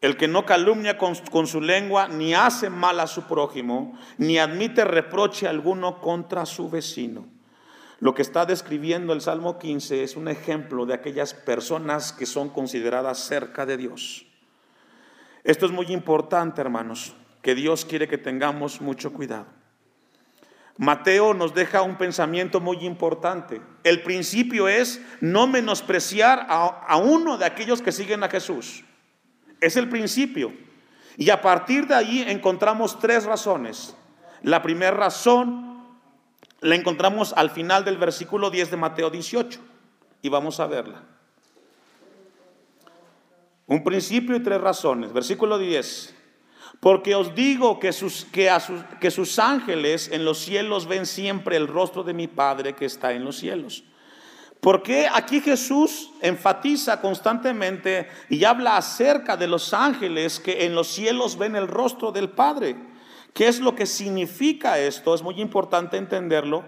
El 0.00 0.16
que 0.16 0.28
no 0.28 0.46
calumnia 0.46 0.96
con, 0.96 1.46
su 1.46 1.60
lengua, 1.60 2.08
ni 2.08 2.34
hace 2.34 2.70
mal 2.70 3.00
a 3.00 3.06
su 3.06 3.24
prójimo, 3.24 3.98
ni 4.16 4.38
admite 4.38 4.84
reproche 4.84 5.48
alguno 5.48 6.00
contra 6.00 6.46
su 6.46 6.70
vecino. 6.70 7.26
Lo 7.98 8.14
que 8.14 8.22
está 8.22 8.46
describiendo 8.46 9.12
el 9.12 9.20
Salmo 9.20 9.58
15 9.58 10.04
es 10.04 10.14
un 10.14 10.28
ejemplo 10.28 10.86
de 10.86 10.94
aquellas 10.94 11.34
personas 11.34 12.12
que 12.12 12.26
son 12.26 12.48
consideradas 12.48 13.18
cerca 13.18 13.66
de 13.66 13.76
Dios. 13.76 14.24
Esto 15.42 15.66
es 15.66 15.72
muy 15.72 15.86
importante, 15.86 16.60
hermanos, 16.60 17.16
que 17.42 17.56
Dios 17.56 17.84
quiere 17.84 18.06
que 18.06 18.18
tengamos 18.18 18.80
mucho 18.80 19.12
cuidado. 19.12 19.46
Mateo 20.78 21.34
nos 21.34 21.54
deja 21.54 21.82
un 21.82 21.98
pensamiento 21.98 22.60
muy 22.60 22.86
importante. 22.86 23.60
El 23.82 24.02
principio 24.02 24.68
es 24.68 25.02
no 25.20 25.48
menospreciar 25.48 26.46
a, 26.48 26.96
uno 26.98 27.36
de 27.36 27.46
aquellos 27.46 27.82
que 27.82 27.90
siguen 27.90 28.22
a 28.22 28.28
Jesús. 28.28 28.84
Es 29.60 29.76
el 29.76 29.88
principio. 29.88 30.52
Y 31.16 31.30
a 31.30 31.40
partir 31.42 31.86
de 31.86 31.94
ahí 31.94 32.24
encontramos 32.26 32.98
tres 32.98 33.24
razones. 33.24 33.96
La 34.42 34.62
primera 34.62 34.92
razón 34.92 35.82
la 36.60 36.74
encontramos 36.74 37.32
al 37.36 37.50
final 37.50 37.84
del 37.84 37.96
versículo 37.96 38.50
10 38.50 38.70
de 38.70 38.76
Mateo 38.76 39.10
18. 39.10 39.60
Y 40.22 40.28
vamos 40.28 40.60
a 40.60 40.66
verla. 40.66 41.02
Un 43.66 43.84
principio 43.84 44.36
y 44.36 44.40
tres 44.40 44.60
razones. 44.60 45.12
Versículo 45.12 45.58
10. 45.58 46.14
Porque 46.80 47.14
os 47.14 47.34
digo 47.34 47.80
que 47.80 47.92
sus, 47.92 48.24
que, 48.26 48.48
sus, 48.60 48.82
que 49.00 49.10
sus 49.10 49.38
ángeles 49.38 50.08
en 50.12 50.24
los 50.24 50.38
cielos 50.38 50.86
ven 50.86 51.06
siempre 51.06 51.56
el 51.56 51.66
rostro 51.66 52.04
de 52.04 52.14
mi 52.14 52.28
Padre 52.28 52.74
que 52.74 52.84
está 52.84 53.12
en 53.12 53.24
los 53.24 53.36
cielos. 53.36 53.84
Porque 54.60 55.08
aquí 55.12 55.40
Jesús 55.40 56.10
enfatiza 56.20 57.00
constantemente 57.00 58.08
y 58.28 58.42
habla 58.44 58.76
acerca 58.76 59.36
de 59.36 59.46
los 59.46 59.72
ángeles 59.72 60.40
que 60.40 60.66
en 60.66 60.74
los 60.74 60.88
cielos 60.88 61.38
ven 61.38 61.54
el 61.54 61.68
rostro 61.68 62.10
del 62.10 62.30
Padre? 62.30 62.76
¿Qué 63.32 63.46
es 63.46 63.60
lo 63.60 63.76
que 63.76 63.86
significa 63.86 64.78
esto? 64.78 65.14
Es 65.14 65.22
muy 65.22 65.40
importante 65.40 65.96
entenderlo 65.96 66.64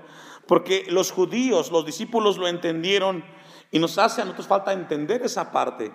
porque 0.47 0.87
los 0.89 1.11
judíos, 1.11 1.71
los 1.71 1.85
discípulos 1.85 2.37
lo 2.37 2.47
entendieron 2.49 3.25
y 3.71 3.79
nos 3.79 3.99
hace 3.99 4.21
a 4.21 4.25
nosotros 4.25 4.49
falta 4.49 4.73
entender 4.73 5.23
esa 5.23 5.51
parte. 5.51 5.93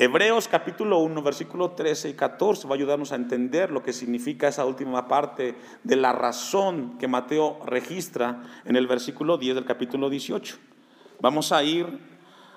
Hebreos 0.00 0.46
capítulo 0.46 1.00
1, 1.00 1.22
versículo 1.22 1.72
13 1.72 2.10
y 2.10 2.14
14 2.14 2.68
va 2.68 2.74
a 2.74 2.76
ayudarnos 2.76 3.10
a 3.10 3.16
entender 3.16 3.72
lo 3.72 3.82
que 3.82 3.92
significa 3.92 4.46
esa 4.46 4.64
última 4.64 5.08
parte 5.08 5.56
de 5.82 5.96
la 5.96 6.12
razón 6.12 6.96
que 7.00 7.08
Mateo 7.08 7.58
registra 7.66 8.44
en 8.64 8.76
el 8.76 8.86
versículo 8.86 9.38
10 9.38 9.56
del 9.56 9.64
capítulo 9.64 10.08
18. 10.08 10.56
Vamos 11.18 11.50
a 11.50 11.64
ir 11.64 11.98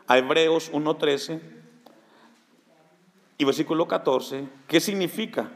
a 0.05 0.19
Hebreos 0.19 0.69
1, 0.71 0.97
13 0.97 1.41
y 3.39 3.43
versículo 3.43 3.87
14. 3.87 4.47
¿Qué 4.67 4.79
significa? 4.79 5.49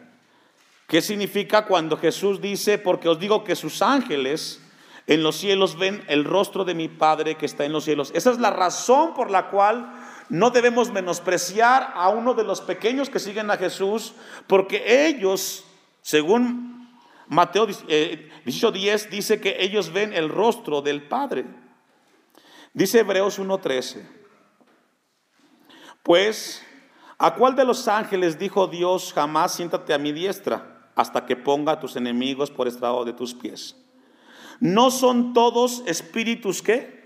¿Qué 0.87 1.03
significa 1.03 1.67
cuando 1.67 1.97
Jesús 1.97 2.41
dice, 2.41 2.79
porque 2.79 3.09
os 3.09 3.19
digo 3.19 3.43
que 3.43 3.55
sus 3.55 3.83
ángeles 3.83 4.59
en 5.05 5.21
los 5.21 5.35
cielos 5.35 5.77
ven 5.77 6.03
el 6.07 6.23
rostro 6.23 6.65
de 6.65 6.73
mi 6.73 6.87
Padre 6.87 7.35
que 7.35 7.45
está 7.45 7.63
en 7.63 7.73
los 7.73 7.83
cielos? 7.83 8.11
Esa 8.15 8.31
es 8.31 8.39
la 8.39 8.49
razón 8.49 9.13
por 9.13 9.29
la 9.29 9.51
cual 9.51 10.04
no 10.29 10.49
debemos 10.49 10.91
menospreciar 10.91 11.91
a 11.93 12.09
uno 12.09 12.33
de 12.33 12.43
los 12.43 12.61
pequeños 12.61 13.09
que 13.09 13.19
siguen 13.19 13.51
a 13.51 13.57
Jesús, 13.57 14.13
porque 14.47 15.07
ellos, 15.07 15.65
según 16.01 16.89
Mateo 17.27 17.67
18:10, 17.67 19.05
eh, 19.05 19.09
dice 19.11 19.39
que 19.39 19.57
ellos 19.59 19.91
ven 19.91 20.13
el 20.13 20.29
rostro 20.29 20.81
del 20.81 21.03
Padre. 21.03 21.45
Dice 22.73 22.99
Hebreos 22.99 23.39
1:13, 23.39 24.05
pues, 26.03 26.63
¿a 27.17 27.35
cuál 27.35 27.55
de 27.55 27.65
los 27.65 27.87
ángeles 27.87 28.37
dijo 28.37 28.67
Dios, 28.67 29.13
jamás 29.13 29.55
siéntate 29.55 29.93
a 29.93 29.97
mi 29.97 30.11
diestra 30.11 30.89
hasta 30.95 31.25
que 31.25 31.35
ponga 31.35 31.73
a 31.73 31.79
tus 31.79 31.95
enemigos 31.95 32.51
por 32.51 32.67
estrado 32.67 33.05
de 33.05 33.13
tus 33.13 33.33
pies? 33.33 33.75
¿No 34.59 34.91
son 34.91 35.33
todos 35.33 35.83
espíritus 35.85 36.61
que? 36.61 37.04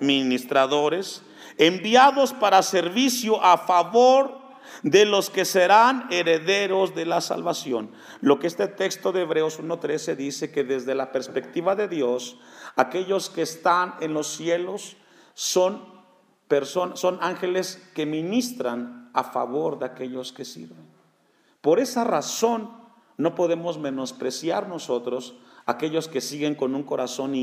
Ministradores 0.00 1.22
enviados 1.60 2.32
para 2.32 2.62
servicio 2.62 3.42
a 3.44 3.58
favor 3.58 4.40
de 4.82 5.04
los 5.04 5.28
que 5.28 5.44
serán 5.44 6.06
herederos 6.10 6.94
de 6.94 7.04
la 7.04 7.20
salvación. 7.20 7.90
Lo 8.22 8.38
que 8.38 8.46
este 8.46 8.66
texto 8.66 9.12
de 9.12 9.22
Hebreos 9.22 9.60
1.13 9.60 10.16
dice 10.16 10.50
que 10.50 10.64
desde 10.64 10.94
la 10.94 11.12
perspectiva 11.12 11.76
de 11.76 11.86
Dios, 11.86 12.38
aquellos 12.76 13.28
que 13.28 13.42
están 13.42 13.94
en 14.00 14.14
los 14.14 14.28
cielos 14.28 14.96
son 15.34 15.84
personas, 16.48 16.98
son 16.98 17.18
ángeles 17.20 17.90
que 17.94 18.06
ministran 18.06 19.10
a 19.12 19.24
favor 19.24 19.78
de 19.78 19.86
aquellos 19.86 20.32
que 20.32 20.46
sirven. 20.46 20.88
Por 21.60 21.78
esa 21.78 22.04
razón 22.04 22.70
no 23.18 23.34
podemos 23.34 23.78
menospreciar 23.78 24.66
nosotros 24.66 25.36
aquellos 25.66 26.08
que 26.08 26.22
siguen 26.22 26.54
con 26.54 26.74
un 26.74 26.84
corazón 26.84 27.34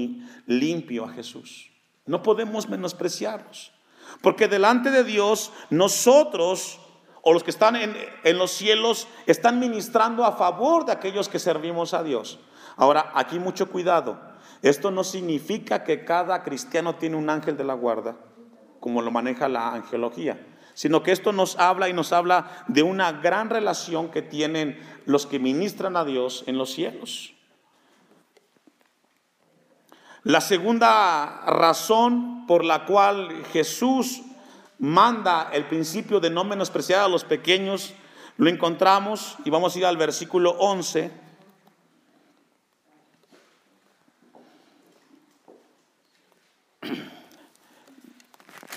limpio 0.48 1.06
a 1.06 1.10
Jesús. 1.10 1.77
No 2.08 2.24
podemos 2.24 2.68
menospreciarlos, 2.68 3.72
porque 4.22 4.48
delante 4.48 4.90
de 4.90 5.04
Dios 5.04 5.52
nosotros 5.70 6.80
o 7.22 7.34
los 7.34 7.44
que 7.44 7.52
están 7.52 7.76
en, 7.76 7.96
en, 8.24 8.38
los 8.38 8.52
cielos 8.52 9.08
están 9.26 9.60
ministrando 9.60 10.24
a 10.24 10.32
favor 10.32 10.86
de 10.86 10.94
aquellos 10.94 11.28
que 11.28 11.40
servimos 11.40 11.94
a 11.94 12.02
Dios. 12.02 12.40
Ahora, 12.78 13.12
aquí 13.16 13.38
mucho 13.38 13.70
cuidado. 13.70 14.18
Esto 14.62 14.92
no 14.92 15.04
significa 15.04 15.84
que 15.84 16.06
cada 16.06 16.44
cristiano 16.44 16.96
tiene 16.96 17.18
un 17.18 17.30
ángel 17.30 17.58
de 17.58 17.64
la 17.64 17.74
guarda, 17.74 18.16
como 18.80 19.02
lo 19.02 19.12
maneja 19.12 19.48
la 19.50 19.74
angelología, 19.74 20.46
sino 20.74 21.04
que 21.04 21.12
esto 21.12 21.32
nos 21.34 21.58
habla 21.60 21.90
y 21.90 21.94
nos 21.94 22.14
habla 22.14 22.64
de 22.68 22.84
una 22.84 23.12
gran 23.12 23.50
relación 23.50 24.10
que 24.10 24.22
tienen 24.22 24.80
los 25.06 25.26
que 25.26 25.40
ministran 25.40 25.98
a 25.98 26.06
Dios 26.06 26.44
en 26.48 26.58
los 26.58 26.72
cielos. 26.72 27.34
La 30.28 30.42
segunda 30.42 31.46
razón 31.46 32.46
por 32.48 32.66
la 32.66 32.84
cual 32.84 33.46
Jesús 33.54 34.24
manda 34.78 35.50
el 35.54 35.64
principio 35.68 36.20
de 36.20 36.30
no 36.30 36.44
menospreciar 36.44 37.00
a 37.00 37.08
los 37.08 37.24
pequeños, 37.24 37.94
lo 38.36 38.50
encontramos 38.50 39.38
y 39.46 39.50
vamos 39.50 39.74
a 39.74 39.80
ir 39.80 39.86
al 39.86 39.96
versículo 39.96 40.52
11. 40.60 41.12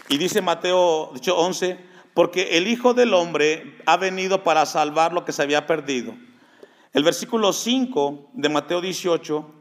Y 0.09 0.19
dice 0.19 0.43
Mateo 0.43 1.11
dicho 1.15 1.37
11, 1.37 1.85
porque 2.15 2.59
el 2.59 2.69
Hijo 2.69 2.95
del 2.95 3.13
Hombre 3.13 3.77
ha 3.87 3.97
venido 3.97 4.45
para 4.45 4.67
salvar 4.67 5.13
lo 5.13 5.25
que 5.25 5.33
se 5.33 5.43
había 5.43 5.67
perdido. 5.67 6.15
El 6.93 7.03
versículo 7.03 7.53
5 7.53 8.31
de 8.35 8.49
Mateo 8.49 8.81
18 8.81 9.55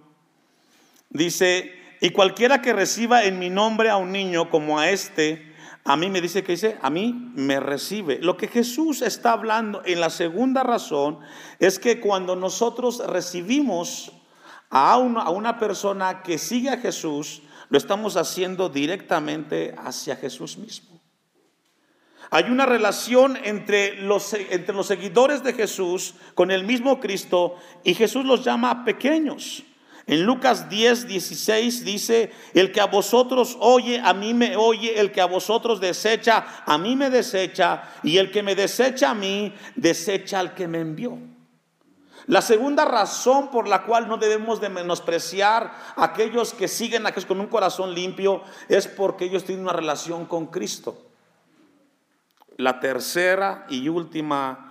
dice, 1.09 1.78
y 2.01 2.11
cualquiera 2.11 2.61
que 2.61 2.73
reciba 2.73 3.23
en 3.23 3.39
mi 3.39 3.49
nombre 3.49 3.89
a 3.89 3.97
un 3.97 4.11
niño 4.11 4.49
como 4.49 4.79
a 4.79 4.89
este, 4.89 5.53
a 5.83 5.95
mí 5.95 6.09
me 6.09 6.21
dice 6.21 6.43
que 6.43 6.53
dice, 6.53 6.77
a 6.81 6.89
mí 6.89 7.31
me 7.35 7.59
recibe. 7.59 8.19
Lo 8.21 8.37
que 8.37 8.47
Jesús 8.47 9.01
está 9.01 9.33
hablando 9.33 9.81
en 9.85 9.99
la 9.99 10.09
segunda 10.09 10.63
razón 10.63 11.19
es 11.59 11.79
que 11.79 11.99
cuando 11.99 12.35
nosotros 12.35 13.01
recibimos 13.05 14.11
a 14.69 14.97
una, 14.97 15.21
a 15.21 15.29
una 15.29 15.57
persona 15.57 16.21
que 16.21 16.37
sigue 16.37 16.69
a 16.69 16.77
Jesús, 16.77 17.41
lo 17.69 17.77
estamos 17.77 18.17
haciendo 18.17 18.69
directamente 18.69 19.75
hacia 19.77 20.15
Jesús 20.15 20.57
mismo. 20.57 20.99
Hay 22.31 22.43
una 22.43 22.65
relación 22.65 23.37
entre 23.43 23.95
los, 24.01 24.33
entre 24.33 24.75
los 24.75 24.85
seguidores 24.85 25.43
de 25.43 25.53
Jesús 25.53 26.13
con 26.35 26.51
el 26.51 26.63
mismo 26.63 26.99
Cristo 26.99 27.55
y 27.83 27.95
Jesús 27.95 28.25
los 28.25 28.43
llama 28.43 28.85
pequeños. 28.85 29.63
En 30.09 30.23
Lucas 30.23 30.67
10, 30.69 31.07
16 31.07 31.85
dice, 31.85 32.31
el 32.55 32.71
que 32.71 32.81
a 32.81 32.87
vosotros 32.87 33.55
oye, 33.59 34.01
a 34.03 34.11
mí 34.11 34.33
me 34.33 34.57
oye, 34.57 34.99
el 34.99 35.11
que 35.11 35.21
a 35.21 35.27
vosotros 35.27 35.79
desecha, 35.79 36.63
a 36.65 36.79
mí 36.79 36.95
me 36.95 37.11
desecha, 37.11 37.83
y 38.01 38.17
el 38.17 38.31
que 38.31 38.41
me 38.41 38.55
desecha 38.55 39.11
a 39.11 39.13
mí, 39.13 39.53
desecha 39.75 40.39
al 40.39 40.55
que 40.55 40.67
me 40.67 40.79
envió. 40.79 41.15
La 42.25 42.41
segunda 42.41 42.85
razón 42.85 43.51
por 43.51 43.67
la 43.67 43.83
cual 43.83 44.07
no 44.07 44.17
debemos 44.17 44.59
de 44.59 44.69
menospreciar 44.69 45.71
a 45.95 46.05
aquellos 46.05 46.55
que 46.55 46.67
siguen 46.67 47.05
a 47.05 47.11
Jesús 47.11 47.27
con 47.27 47.39
un 47.39 47.45
corazón 47.45 47.93
limpio 47.93 48.41
es 48.67 48.87
porque 48.87 49.25
ellos 49.25 49.43
tienen 49.43 49.65
una 49.65 49.73
relación 49.73 50.25
con 50.25 50.47
Cristo. 50.47 50.97
La 52.57 52.79
tercera 52.79 53.67
y 53.69 53.87
última 53.89 54.68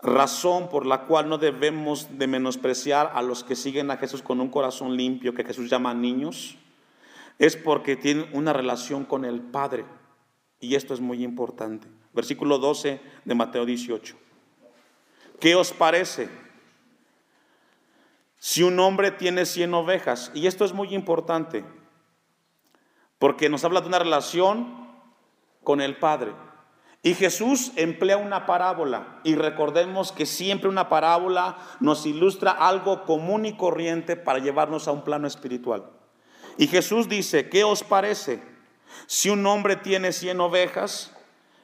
razón 0.00 0.68
por 0.68 0.86
la 0.86 1.02
cual 1.02 1.28
no 1.28 1.38
debemos 1.38 2.18
de 2.18 2.26
menospreciar 2.26 3.10
a 3.14 3.22
los 3.22 3.44
que 3.44 3.56
siguen 3.56 3.90
a 3.90 3.96
Jesús 3.96 4.22
con 4.22 4.40
un 4.40 4.48
corazón 4.48 4.96
limpio, 4.96 5.34
que 5.34 5.44
Jesús 5.44 5.70
llama 5.70 5.94
niños, 5.94 6.56
es 7.38 7.56
porque 7.56 7.96
tienen 7.96 8.28
una 8.32 8.52
relación 8.52 9.04
con 9.04 9.24
el 9.24 9.40
Padre. 9.40 9.84
Y 10.60 10.74
esto 10.74 10.94
es 10.94 11.00
muy 11.00 11.22
importante. 11.22 11.88
Versículo 12.12 12.58
12 12.58 13.00
de 13.24 13.34
Mateo 13.34 13.64
18. 13.64 14.16
¿Qué 15.40 15.54
os 15.54 15.72
parece? 15.72 16.28
Si 18.38 18.62
un 18.62 18.78
hombre 18.80 19.10
tiene 19.10 19.46
100 19.46 19.74
ovejas, 19.74 20.30
y 20.34 20.46
esto 20.46 20.64
es 20.64 20.72
muy 20.72 20.94
importante, 20.94 21.64
porque 23.18 23.48
nos 23.48 23.64
habla 23.64 23.80
de 23.80 23.88
una 23.88 23.98
relación 23.98 24.88
con 25.62 25.80
el 25.80 25.96
Padre. 25.96 26.32
Y 27.02 27.14
Jesús 27.14 27.72
emplea 27.76 28.16
una 28.16 28.44
parábola 28.44 29.20
y 29.22 29.36
recordemos 29.36 30.10
que 30.10 30.26
siempre 30.26 30.68
una 30.68 30.88
parábola 30.88 31.56
nos 31.78 32.04
ilustra 32.06 32.50
algo 32.50 33.04
común 33.04 33.46
y 33.46 33.56
corriente 33.56 34.16
para 34.16 34.40
llevarnos 34.40 34.88
a 34.88 34.92
un 34.92 35.04
plano 35.04 35.28
espiritual. 35.28 35.90
Y 36.56 36.66
Jesús 36.66 37.08
dice, 37.08 37.48
¿qué 37.48 37.62
os 37.62 37.84
parece? 37.84 38.42
Si 39.06 39.30
un 39.30 39.46
hombre 39.46 39.76
tiene 39.76 40.12
cien 40.12 40.40
ovejas 40.40 41.14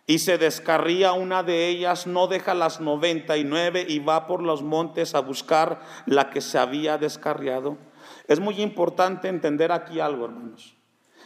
y 0.06 0.20
se 0.20 0.38
descarría 0.38 1.14
una 1.14 1.42
de 1.42 1.66
ellas, 1.66 2.06
no 2.06 2.28
deja 2.28 2.54
las 2.54 2.80
noventa 2.80 3.36
y 3.36 3.42
nueve 3.42 3.84
y 3.88 3.98
va 3.98 4.28
por 4.28 4.40
los 4.40 4.62
montes 4.62 5.16
a 5.16 5.20
buscar 5.20 5.80
la 6.06 6.30
que 6.30 6.42
se 6.42 6.58
había 6.58 6.96
descarriado. 6.96 7.76
Es 8.28 8.38
muy 8.38 8.62
importante 8.62 9.26
entender 9.26 9.72
aquí 9.72 9.98
algo, 9.98 10.26
hermanos 10.26 10.76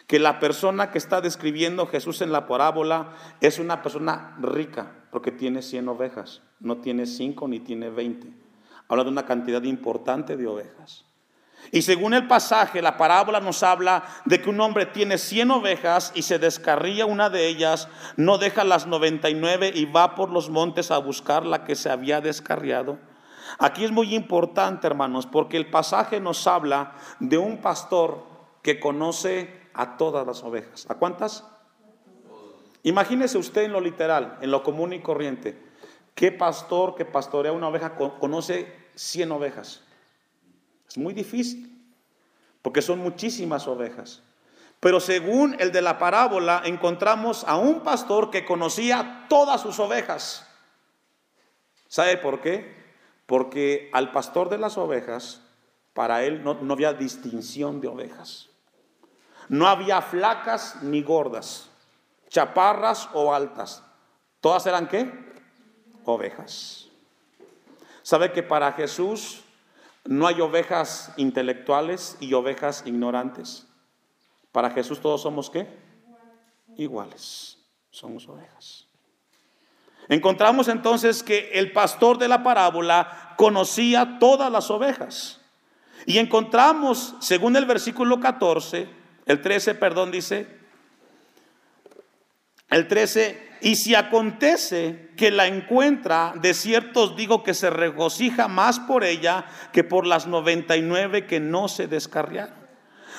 que 0.08 0.18
la 0.18 0.40
persona 0.40 0.90
que 0.90 0.96
está 0.96 1.20
describiendo 1.20 1.86
Jesús 1.86 2.22
en 2.22 2.32
la 2.32 2.48
parábola 2.48 3.12
es 3.42 3.58
una 3.58 3.82
persona 3.82 4.36
rica, 4.40 5.04
porque 5.12 5.30
tiene 5.30 5.60
100 5.60 5.86
ovejas, 5.86 6.40
no 6.60 6.78
tiene 6.78 7.04
5 7.04 7.46
ni 7.46 7.60
tiene 7.60 7.90
20. 7.90 8.26
Habla 8.88 9.04
de 9.04 9.10
una 9.10 9.26
cantidad 9.26 9.62
importante 9.64 10.38
de 10.38 10.46
ovejas. 10.46 11.04
Y 11.72 11.82
según 11.82 12.14
el 12.14 12.26
pasaje, 12.26 12.80
la 12.80 12.96
parábola 12.96 13.40
nos 13.40 13.62
habla 13.62 14.02
de 14.24 14.40
que 14.40 14.48
un 14.48 14.62
hombre 14.62 14.86
tiene 14.86 15.18
100 15.18 15.50
ovejas 15.50 16.12
y 16.14 16.22
se 16.22 16.38
descarría 16.38 17.04
una 17.04 17.28
de 17.28 17.46
ellas, 17.46 17.88
no 18.16 18.38
deja 18.38 18.64
las 18.64 18.86
99 18.86 19.72
y 19.74 19.84
va 19.84 20.14
por 20.14 20.30
los 20.30 20.48
montes 20.48 20.90
a 20.90 20.96
buscar 20.96 21.44
la 21.44 21.64
que 21.64 21.74
se 21.74 21.90
había 21.90 22.22
descarriado. 22.22 22.98
Aquí 23.58 23.84
es 23.84 23.90
muy 23.90 24.14
importante, 24.14 24.86
hermanos, 24.86 25.26
porque 25.26 25.58
el 25.58 25.68
pasaje 25.68 26.18
nos 26.18 26.46
habla 26.46 26.94
de 27.20 27.36
un 27.36 27.58
pastor 27.58 28.24
que 28.62 28.80
conoce 28.80 29.57
a 29.78 29.96
todas 29.96 30.26
las 30.26 30.42
ovejas. 30.42 30.86
¿A 30.90 30.96
cuántas? 30.96 31.44
Imagínese 32.82 33.38
usted 33.38 33.62
en 33.62 33.72
lo 33.72 33.80
literal, 33.80 34.36
en 34.42 34.50
lo 34.50 34.64
común 34.64 34.92
y 34.92 35.00
corriente. 35.00 35.56
¿Qué 36.16 36.32
pastor 36.32 36.96
que 36.96 37.04
pastorea 37.04 37.52
una 37.52 37.68
oveja 37.68 37.94
conoce 37.94 38.74
100 38.96 39.30
ovejas? 39.30 39.82
Es 40.88 40.98
muy 40.98 41.14
difícil, 41.14 41.80
porque 42.60 42.82
son 42.82 42.98
muchísimas 42.98 43.68
ovejas. 43.68 44.20
Pero 44.80 44.98
según 44.98 45.54
el 45.60 45.70
de 45.70 45.82
la 45.82 45.96
parábola, 45.96 46.62
encontramos 46.64 47.44
a 47.44 47.56
un 47.56 47.82
pastor 47.84 48.32
que 48.32 48.44
conocía 48.44 49.26
todas 49.28 49.60
sus 49.60 49.78
ovejas. 49.78 50.44
¿Sabe 51.86 52.16
por 52.16 52.40
qué? 52.40 52.76
Porque 53.26 53.90
al 53.92 54.10
pastor 54.10 54.48
de 54.48 54.58
las 54.58 54.76
ovejas, 54.76 55.42
para 55.94 56.24
él 56.24 56.42
no, 56.42 56.54
no 56.54 56.74
había 56.74 56.92
distinción 56.94 57.80
de 57.80 57.86
ovejas. 57.86 58.47
No 59.48 59.66
había 59.66 60.02
flacas 60.02 60.82
ni 60.82 61.02
gordas, 61.02 61.70
chaparras 62.28 63.08
o 63.12 63.34
altas. 63.34 63.82
¿Todas 64.40 64.66
eran 64.66 64.88
qué? 64.88 65.12
Ovejas. 66.04 66.88
¿Sabe 68.02 68.32
que 68.32 68.42
para 68.42 68.72
Jesús 68.72 69.42
no 70.04 70.26
hay 70.26 70.40
ovejas 70.40 71.12
intelectuales 71.16 72.16
y 72.20 72.32
ovejas 72.34 72.82
ignorantes? 72.86 73.66
Para 74.52 74.70
Jesús 74.70 75.00
todos 75.00 75.22
somos 75.22 75.50
qué? 75.50 75.68
Iguales. 76.76 77.58
Somos 77.90 78.28
ovejas. 78.28 78.86
Encontramos 80.08 80.68
entonces 80.68 81.22
que 81.22 81.50
el 81.54 81.72
pastor 81.72 82.16
de 82.16 82.28
la 82.28 82.42
parábola 82.42 83.34
conocía 83.36 84.18
todas 84.18 84.50
las 84.50 84.70
ovejas. 84.70 85.40
Y 86.06 86.18
encontramos, 86.18 87.14
según 87.20 87.56
el 87.56 87.66
versículo 87.66 88.20
14, 88.20 88.88
el 89.28 89.42
13, 89.42 89.74
perdón, 89.74 90.10
dice, 90.10 90.46
el 92.70 92.88
13, 92.88 93.58
y 93.60 93.76
si 93.76 93.94
acontece 93.94 95.10
que 95.16 95.30
la 95.30 95.46
encuentra, 95.46 96.32
de 96.40 96.54
cierto 96.54 97.02
os 97.02 97.16
digo 97.16 97.42
que 97.42 97.52
se 97.52 97.68
regocija 97.68 98.48
más 98.48 98.80
por 98.80 99.04
ella 99.04 99.44
que 99.72 99.84
por 99.84 100.06
las 100.06 100.26
99 100.26 101.26
que 101.26 101.40
no 101.40 101.68
se 101.68 101.86
descarriaron. 101.86 102.56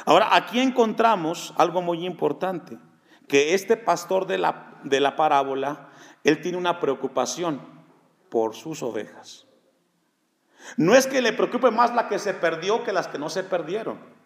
Ahora, 0.06 0.30
aquí 0.32 0.60
encontramos 0.60 1.54
algo 1.58 1.84
muy 1.84 2.06
importante, 2.06 2.80
que 3.28 3.54
este 3.54 3.78
pastor 3.78 4.26
de 4.26 4.40
la, 4.40 4.80
de 4.84 5.00
la 5.00 5.16
parábola, 5.16 5.90
él 6.24 6.42
tiene 6.42 6.58
una 6.58 6.80
preocupación 6.80 7.62
por 8.30 8.56
sus 8.56 8.82
ovejas. 8.82 9.46
No 10.76 10.96
es 10.96 11.06
que 11.06 11.22
le 11.22 11.34
preocupe 11.34 11.70
más 11.70 11.94
la 11.94 12.08
que 12.08 12.18
se 12.18 12.34
perdió 12.34 12.84
que 12.84 12.94
las 12.94 13.08
que 13.08 13.20
no 13.20 13.30
se 13.30 13.44
perdieron. 13.44 14.18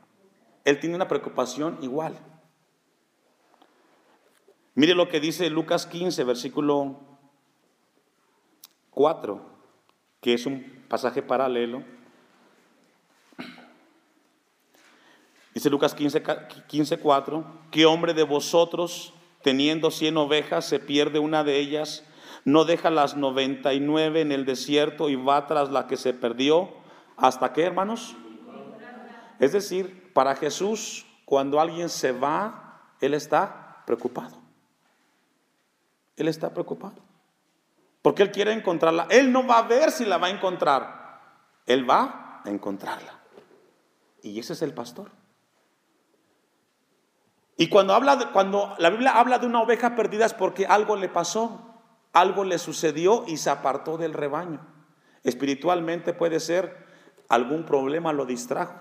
Él 0.63 0.79
tiene 0.79 0.95
una 0.95 1.07
preocupación 1.07 1.77
igual. 1.81 2.17
Mire 4.75 4.95
lo 4.95 5.09
que 5.09 5.19
dice 5.19 5.49
Lucas 5.49 5.85
15, 5.85 6.23
versículo 6.23 6.99
4, 8.91 9.41
que 10.21 10.33
es 10.33 10.45
un 10.45 10.85
pasaje 10.87 11.21
paralelo. 11.21 11.83
Dice 15.53 15.69
Lucas 15.69 15.93
15, 15.93 16.23
15, 16.67 16.97
4, 16.97 17.45
¿qué 17.69 17.85
hombre 17.85 18.15
de 18.15 18.23
vosotros, 18.23 19.13
teniendo 19.43 19.91
cien 19.91 20.17
ovejas, 20.17 20.65
se 20.65 20.79
pierde 20.79 21.19
una 21.19 21.43
de 21.43 21.59
ellas? 21.59 22.03
No 22.43 22.65
deja 22.65 22.89
las 22.89 23.15
99 23.15 24.21
en 24.21 24.31
el 24.31 24.45
desierto 24.45 25.09
y 25.09 25.15
va 25.15 25.45
tras 25.45 25.69
la 25.69 25.85
que 25.85 25.97
se 25.97 26.13
perdió. 26.13 26.71
¿Hasta 27.15 27.53
qué, 27.53 27.63
hermanos? 27.63 28.15
Es 29.39 29.51
decir, 29.51 30.02
para 30.13 30.35
Jesús, 30.35 31.05
cuando 31.25 31.59
alguien 31.59 31.89
se 31.89 32.11
va, 32.11 32.95
Él 33.01 33.13
está 33.13 33.83
preocupado. 33.85 34.37
Él 36.15 36.27
está 36.27 36.53
preocupado. 36.53 37.01
Porque 38.01 38.23
Él 38.23 38.31
quiere 38.31 38.53
encontrarla. 38.53 39.07
Él 39.09 39.31
no 39.31 39.45
va 39.45 39.59
a 39.59 39.63
ver 39.63 39.91
si 39.91 40.05
la 40.05 40.17
va 40.17 40.27
a 40.27 40.31
encontrar. 40.31 41.21
Él 41.65 41.89
va 41.89 42.41
a 42.43 42.49
encontrarla. 42.49 43.19
Y 44.21 44.39
ese 44.39 44.53
es 44.53 44.61
el 44.61 44.73
pastor. 44.73 45.11
Y 47.57 47.67
cuando, 47.67 47.93
habla 47.93 48.15
de, 48.15 48.25
cuando 48.27 48.75
la 48.77 48.89
Biblia 48.89 49.11
habla 49.11 49.39
de 49.39 49.45
una 49.45 49.61
oveja 49.61 49.95
perdida 49.95 50.25
es 50.25 50.33
porque 50.33 50.65
algo 50.65 50.95
le 50.95 51.07
pasó, 51.07 51.61
algo 52.11 52.43
le 52.43 52.57
sucedió 52.57 53.25
y 53.27 53.37
se 53.37 53.49
apartó 53.49 53.97
del 53.97 54.13
rebaño. 54.13 54.59
Espiritualmente 55.23 56.13
puede 56.13 56.39
ser 56.39 56.85
algún 57.29 57.65
problema 57.65 58.11
lo 58.11 58.25
distrajo, 58.25 58.75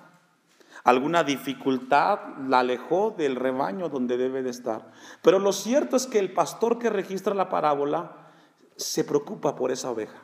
alguna 0.85 1.25
dificultad 1.25 2.21
la 2.49 2.61
alejó 2.61 3.15
del 3.17 3.37
rebaño 3.37 3.89
donde 3.89 4.17
debe 4.17 4.43
de 4.43 4.51
estar. 4.51 4.91
Pero 5.23 5.39
lo 5.39 5.53
cierto 5.53 5.97
es 5.97 6.07
que 6.07 6.19
el 6.19 6.33
pastor 6.33 6.79
que 6.79 6.91
registra 6.91 7.35
la 7.35 7.49
parábola 7.49 8.31
se 8.77 9.05
preocupa 9.05 9.55
por 9.55 9.71
esa 9.71 9.91
oveja. 9.91 10.23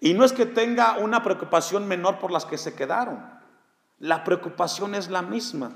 Y 0.00 0.14
no 0.14 0.24
es 0.24 0.32
que 0.32 0.46
tenga 0.46 0.98
una 0.98 1.22
preocupación 1.22 1.88
menor 1.88 2.18
por 2.18 2.30
las 2.30 2.44
que 2.44 2.58
se 2.58 2.74
quedaron. 2.74 3.24
La 3.98 4.24
preocupación 4.24 4.94
es 4.94 5.08
la 5.10 5.22
misma. 5.22 5.72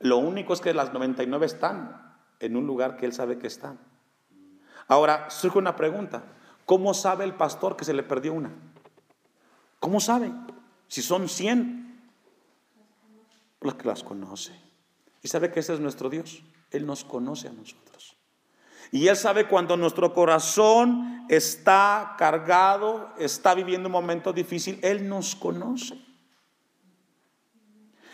Lo 0.00 0.16
único 0.16 0.52
es 0.52 0.60
que 0.60 0.74
las 0.74 0.92
99 0.92 1.46
están 1.46 2.16
en 2.40 2.56
un 2.56 2.66
lugar 2.66 2.96
que 2.96 3.06
él 3.06 3.12
sabe 3.12 3.38
que 3.38 3.46
están. 3.46 3.78
Ahora, 4.86 5.28
surge 5.30 5.58
una 5.58 5.76
pregunta. 5.76 6.22
¿Cómo 6.64 6.94
sabe 6.94 7.24
el 7.24 7.34
pastor 7.34 7.76
que 7.76 7.84
se 7.84 7.94
le 7.94 8.02
perdió 8.02 8.32
una? 8.32 8.50
¿Cómo 9.80 10.00
sabe? 10.00 10.32
Si 10.88 11.02
son 11.02 11.28
100, 11.28 11.87
que 13.60 13.88
las 13.88 14.02
conoce. 14.02 14.52
Y 15.22 15.28
sabe 15.28 15.50
que 15.50 15.60
ese 15.60 15.74
es 15.74 15.80
nuestro 15.80 16.08
Dios. 16.08 16.42
Él 16.70 16.86
nos 16.86 17.04
conoce 17.04 17.48
a 17.48 17.52
nosotros. 17.52 18.16
Y 18.90 19.08
Él 19.08 19.16
sabe 19.16 19.46
cuando 19.46 19.76
nuestro 19.76 20.14
corazón 20.14 21.26
está 21.28 22.14
cargado, 22.16 23.12
está 23.18 23.54
viviendo 23.54 23.88
un 23.88 23.92
momento 23.92 24.32
difícil, 24.32 24.78
Él 24.82 25.08
nos 25.08 25.34
conoce. 25.34 25.98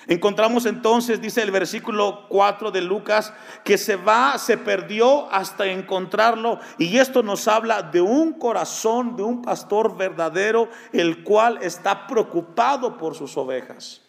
Encontramos 0.07 0.67
entonces, 0.67 1.21
dice 1.21 1.41
el 1.41 1.51
versículo 1.51 2.27
4 2.29 2.71
de 2.71 2.83
Lucas, 2.83 3.33
que 3.65 3.79
se 3.79 3.97
va, 3.97 4.37
se 4.37 4.59
perdió 4.59 5.31
hasta 5.33 5.67
encontrarlo. 5.67 6.59
Y 6.77 6.99
esto 6.99 7.23
nos 7.23 7.49
habla 7.49 7.83
de 7.83 8.03
un 8.03 8.35
corazón, 8.35 9.17
de 9.17 9.23
un 9.23 9.41
pastor 9.41 9.97
verdadero, 9.97 10.69
el 10.93 11.25
cual 11.25 11.59
está 11.63 12.07
preocupado 12.07 12.99
por 12.99 13.15
sus 13.15 13.37
ovejas. 13.39 14.04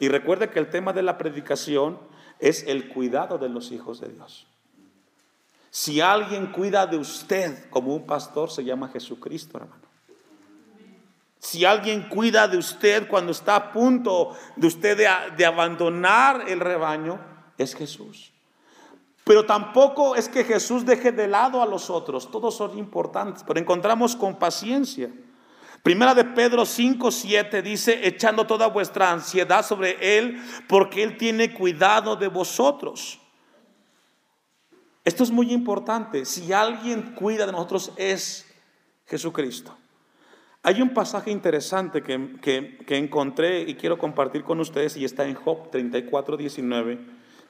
Y 0.00 0.08
recuerde 0.08 0.50
que 0.50 0.58
el 0.58 0.70
tema 0.70 0.92
de 0.92 1.02
la 1.02 1.18
predicación 1.18 1.98
es 2.38 2.64
el 2.66 2.88
cuidado 2.88 3.38
de 3.38 3.48
los 3.48 3.72
hijos 3.72 4.00
de 4.00 4.08
Dios. 4.08 4.46
Si 5.70 6.00
alguien 6.00 6.46
cuida 6.46 6.86
de 6.86 6.96
usted 6.96 7.68
como 7.70 7.94
un 7.94 8.06
pastor, 8.06 8.50
se 8.50 8.64
llama 8.64 8.88
Jesucristo, 8.88 9.58
hermano. 9.58 9.88
Si 11.38 11.64
alguien 11.64 12.08
cuida 12.08 12.48
de 12.48 12.58
usted 12.58 13.06
cuando 13.08 13.32
está 13.32 13.56
a 13.56 13.72
punto 13.72 14.36
de 14.56 14.66
usted 14.66 14.96
de, 15.36 15.46
abandonar 15.46 16.48
el 16.48 16.60
rebaño, 16.60 17.20
es 17.56 17.74
Jesús. 17.74 18.32
Pero 19.24 19.46
tampoco 19.46 20.16
es 20.16 20.28
que 20.28 20.42
Jesús 20.42 20.84
deje 20.84 21.12
de 21.12 21.28
lado 21.28 21.62
a 21.62 21.66
los 21.66 21.90
otros, 21.90 22.30
todos 22.30 22.56
son 22.56 22.76
importantes, 22.78 23.44
pero 23.46 23.60
encontramos 23.60 24.16
con 24.16 24.38
paciencia. 24.38 25.10
Primera 25.82 26.14
de 26.14 26.24
Pedro 26.24 26.66
5, 26.66 27.10
7 27.10 27.62
dice, 27.62 28.06
echando 28.06 28.46
toda 28.46 28.66
vuestra 28.66 29.10
ansiedad 29.10 29.64
sobre 29.64 30.18
Él, 30.18 30.40
porque 30.68 31.02
Él 31.02 31.16
tiene 31.16 31.54
cuidado 31.54 32.16
de 32.16 32.28
vosotros. 32.28 33.20
Esto 35.04 35.22
es 35.24 35.30
muy 35.30 35.52
importante. 35.52 36.24
Si 36.24 36.52
alguien 36.52 37.14
cuida 37.14 37.46
de 37.46 37.52
nosotros 37.52 37.92
es 37.96 38.46
Jesucristo. 39.06 39.74
Hay 40.62 40.82
un 40.82 40.90
pasaje 40.90 41.30
interesante 41.30 42.02
que, 42.02 42.78
encontré 42.88 43.60
y 43.60 43.74
quiero 43.74 43.96
compartir 43.96 44.44
con 44.44 44.60
ustedes 44.60 44.96
y 44.96 45.04
está 45.04 45.26
en 45.26 45.34
Job 45.34 45.70
34, 45.70 46.36
19, 46.36 46.98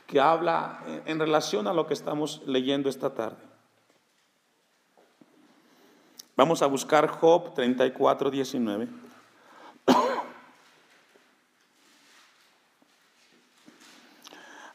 que 0.06 0.20
habla 0.20 0.84
en 1.04 1.18
relación 1.18 1.66
a 1.66 1.72
lo 1.72 1.86
que 1.86 1.94
estamos 1.94 2.42
leyendo 2.46 2.88
esta 2.88 3.14
tarde. 3.14 3.42
Vamos 6.38 6.62
a 6.62 6.66
buscar 6.66 7.08
Job 7.08 7.52
34, 7.52 8.30
19. 8.30 8.86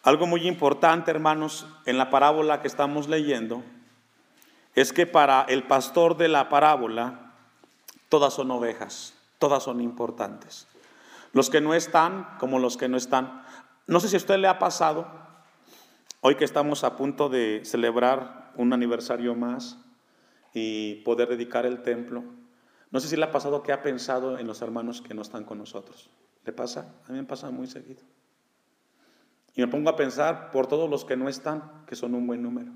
Algo 0.04 0.28
muy 0.28 0.46
importante, 0.46 1.10
hermanos, 1.10 1.66
en 1.86 1.98
la 1.98 2.10
parábola 2.10 2.62
que 2.62 2.68
estamos 2.68 3.08
leyendo, 3.08 3.64
es 4.76 4.92
que 4.92 5.08
para 5.08 5.44
el 5.44 5.64
pastor 5.64 6.18
de 6.18 6.28
la 6.28 6.50
parábola, 6.50 7.32
Todas 8.10 8.34
son 8.34 8.52
ovejas, 8.52 9.14
todas 9.40 9.64
son 9.64 9.80
importantes. 9.80 10.68
Los 11.32 11.50
que 11.50 11.62
no 11.62 11.74
están 11.74 12.28
como 12.40 12.60
los 12.60 12.76
que 12.76 12.90
no 12.90 12.98
están. 12.98 13.42
No 13.88 14.02
sé 14.02 14.10
si 14.10 14.16
a 14.16 14.18
usted 14.18 14.38
le 14.38 14.48
ha 14.50 14.60
pasado, 14.60 15.08
hoy 16.20 16.36
que 16.36 16.44
estamos 16.46 16.84
a 16.84 16.98
punto 16.98 17.30
de 17.30 17.62
celebrar 17.64 18.52
un 18.56 18.74
aniversario 18.74 19.34
más 19.34 19.80
y 20.54 20.96
poder 21.04 21.30
dedicar 21.30 21.66
el 21.66 21.82
templo, 21.82 22.24
no 22.92 23.00
sé 23.00 23.08
si 23.08 23.16
le 23.16 23.24
ha 23.24 23.32
pasado 23.32 23.64
que 23.64 23.72
ha 23.72 23.82
pensado 23.82 24.38
en 24.38 24.46
los 24.46 24.62
hermanos 24.62 25.02
que 25.02 25.16
no 25.16 25.24
están 25.24 25.46
con 25.46 25.58
nosotros. 25.58 26.12
¿Le 26.46 26.54
pasa? 26.54 26.94
A 27.08 27.12
mí 27.12 27.18
me 27.18 27.24
pasa 27.24 27.50
muy 27.50 27.66
seguido. 27.66 28.02
Y 29.56 29.62
me 29.62 29.68
pongo 29.68 29.90
a 29.90 29.96
pensar 29.96 30.52
por 30.52 30.68
todos 30.68 30.90
los 30.90 31.04
que 31.04 31.18
no 31.18 31.28
están, 31.28 31.86
que 31.88 31.96
son 31.96 32.14
un 32.14 32.28
buen 32.28 32.44
número. 32.44 32.72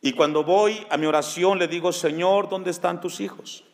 Y 0.00 0.12
cuando 0.14 0.42
voy 0.42 0.86
a 0.90 0.96
mi 0.96 1.06
oración 1.06 1.58
le 1.58 1.68
digo, 1.68 1.92
Señor, 1.92 2.48
¿dónde 2.48 2.70
están 2.70 3.00
tus 3.00 3.20
hijos? 3.20 3.64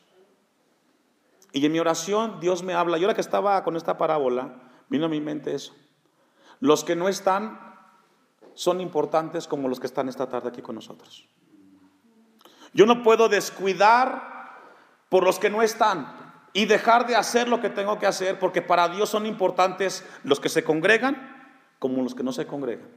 Y 1.53 1.65
en 1.65 1.73
mi 1.73 1.79
oración 1.79 2.41
Dios 2.41 2.63
me 2.63 2.75
habla. 2.75 2.99
Yo 2.99 3.05
ahora 3.05 3.15
que 3.15 3.21
estaba 3.21 3.63
con 3.65 3.77
esta 3.77 3.97
parábola, 3.97 4.63
vino 4.89 5.07
a 5.07 5.09
mi 5.09 5.21
mente 5.21 5.55
eso. 5.55 5.75
Los 6.61 6.85
que 6.85 6.97
no 6.97 7.09
están 7.09 7.61
son 8.55 8.81
importantes 8.81 9.47
como 9.47 9.69
los 9.69 9.79
que 9.79 9.87
están 9.87 10.09
esta 10.09 10.29
tarde 10.29 10.49
aquí 10.49 10.61
con 10.61 10.75
nosotros. 10.75 11.29
Yo 12.73 12.87
no 12.87 13.03
puedo 13.03 13.29
descuidar 13.29 14.57
por 15.09 15.25
los 15.25 15.39
que 15.39 15.51
no 15.51 15.63
están 15.63 16.15
y 16.53 16.67
dejar 16.67 17.07
de 17.07 17.17
hacer 17.17 17.49
lo 17.49 17.61
que 17.61 17.71
tengo 17.71 17.99
que 17.99 18.07
hacer 18.07 18.39
porque 18.39 18.63
para 18.63 18.89
Dios 18.89 19.09
son 19.09 19.27
importantes 19.27 20.05
los 20.25 20.41
que 20.41 20.49
se 20.49 20.65
congregan 20.65 21.37
como 21.79 22.03
los 22.03 22.15
que 22.15 22.23
no 22.23 22.33
se 22.33 22.47
congregan. 22.47 22.89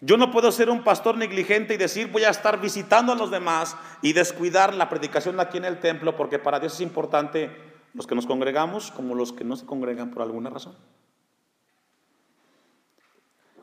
Yo 0.00 0.16
no 0.16 0.32
puedo 0.32 0.50
ser 0.50 0.68
un 0.68 0.82
pastor 0.82 1.16
negligente 1.16 1.74
y 1.74 1.76
decir 1.76 2.10
voy 2.10 2.24
a 2.24 2.30
estar 2.30 2.60
visitando 2.60 3.12
a 3.12 3.14
los 3.14 3.30
demás 3.30 3.76
y 4.02 4.12
descuidar 4.12 4.74
la 4.74 4.88
predicación 4.88 5.38
aquí 5.38 5.58
en 5.58 5.64
el 5.64 5.78
templo 5.78 6.16
porque 6.16 6.40
para 6.40 6.58
Dios 6.58 6.74
es 6.74 6.80
importante 6.80 7.56
los 7.94 8.06
que 8.06 8.14
nos 8.14 8.26
congregamos 8.26 8.90
como 8.90 9.14
los 9.14 9.32
que 9.32 9.44
no 9.44 9.54
se 9.54 9.66
congregan 9.66 10.10
por 10.10 10.22
alguna 10.22 10.50
razón. 10.50 10.76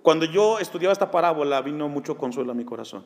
Cuando 0.02 0.26
yo 0.26 0.60
estudiaba 0.60 0.94
esta 0.94 1.12
parábola 1.12 1.62
vino 1.62 1.90
mucho 1.90 2.18
consuelo 2.18 2.54
a 2.54 2.56
mi 2.56 2.64
corazón. 2.64 3.06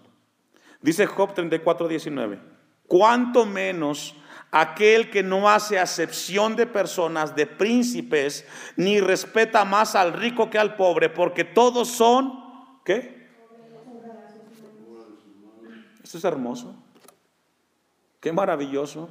Dice 0.84 1.08
Job 1.08 1.34
34, 1.34 1.88
19, 1.88 2.40
cuánto 2.88 3.46
menos 3.46 4.16
aquel 4.52 5.10
que 5.10 5.24
no 5.24 5.50
hace 5.50 5.80
acepción 5.80 6.58
de 6.58 6.68
personas, 6.68 7.36
de 7.36 7.48
príncipes, 7.48 8.46
ni 8.76 9.00
respeta 9.00 9.64
más 9.64 9.96
al 9.96 10.12
rico 10.12 10.50
que 10.50 10.60
al 10.60 10.76
pobre, 10.76 11.10
porque 11.10 11.46
todos 11.46 11.88
son, 11.88 12.34
¿qué? 12.84 13.24
Esto 16.04 16.18
es 16.18 16.24
hermoso. 16.26 16.76
Qué 18.20 18.34
maravilloso. 18.34 19.10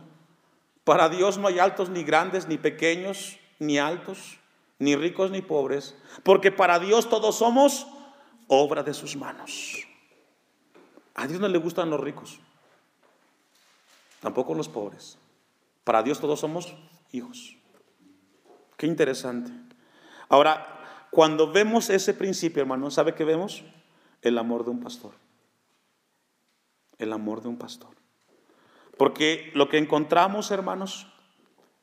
Para 0.85 1.09
Dios 1.09 1.39
no 1.39 1.49
hay 1.49 1.59
altos 1.59 1.89
ni 1.89 2.05
grandes, 2.05 2.49
ni 2.49 2.59
pequeños, 2.59 3.39
ni 3.59 3.79
altos, 3.79 4.39
ni 4.79 4.95
ricos 4.95 5.31
ni 5.31 5.41
pobres, 5.41 5.97
porque 6.23 6.53
para 6.53 6.79
Dios 6.79 7.09
todos 7.09 7.37
somos 7.39 7.87
obra 8.47 8.83
de 8.83 8.93
sus 8.93 9.17
manos. 9.17 9.87
A 11.15 11.27
Dios 11.27 11.41
no 11.41 11.49
le 11.49 11.59
gustan 11.59 11.91
los 11.91 12.01
ricos, 12.01 12.41
tampoco 14.21 14.55
los 14.55 14.69
pobres. 14.69 15.19
Para 15.85 16.03
Dios 16.03 16.21
todos 16.21 16.41
somos 16.41 16.75
hijos. 17.11 17.57
Qué 18.77 18.87
interesante. 18.87 19.53
Ahora, 20.29 21.09
cuando 21.11 21.53
vemos 21.53 21.91
ese 21.91 22.15
principio, 22.15 22.63
hermano, 22.63 22.91
¿sabe 22.91 23.15
qué 23.15 23.25
vemos? 23.25 23.65
El 24.23 24.39
amor 24.39 24.65
de 24.65 24.71
un 24.71 24.81
pastor 24.81 25.13
el 27.03 27.13
amor 27.13 27.43
de 27.43 27.49
un 27.49 27.59
pastor. 27.59 27.91
Porque 28.97 29.51
lo 29.55 29.69
que 29.69 29.79
encontramos, 29.79 30.51
hermanos, 30.51 31.09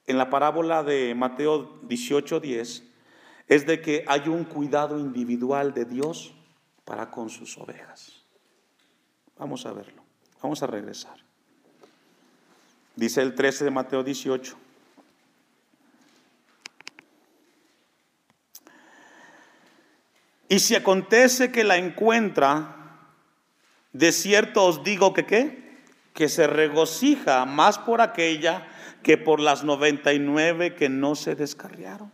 en 0.05 0.17
la 0.17 0.29
parábola 0.29 0.83
de 0.83 1.13
Mateo 1.13 1.81
18:10 1.81 2.83
es 3.47 3.65
de 3.65 3.81
que 3.81 4.05
hay 4.07 4.27
un 4.27 4.45
cuidado 4.45 4.99
individual 4.99 5.73
de 5.73 5.85
Dios 5.85 6.33
para 6.85 7.11
con 7.11 7.29
sus 7.29 7.57
ovejas. 7.57 8.18
Vamos 9.39 9.65
a 9.65 9.71
verlo. 9.71 10.03
Vamos 10.43 10.61
a 10.61 10.67
regresar. 10.67 11.15
Dice 12.95 13.21
el 13.21 13.33
13 13.33 13.63
de 13.63 13.71
Mateo 13.71 14.03
18. 14.03 14.57
Y 20.49 20.59
si 20.59 20.75
acontece 20.75 21.51
que 21.51 21.63
la 21.63 21.77
encuentra, 21.77 22.75
de 23.93 24.11
cierto 24.11 24.65
os 24.65 24.83
digo 24.83 25.13
que 25.13 25.25
qué, 25.25 25.79
que 26.13 26.27
se 26.27 26.47
regocija 26.47 27.45
más 27.45 27.77
por 27.77 28.01
aquella 28.01 28.67
que 29.03 29.17
por 29.17 29.39
las 29.39 29.63
99 29.63 30.75
que 30.75 30.89
no 30.89 31.15
se 31.15 31.35
descarriaron. 31.35 32.11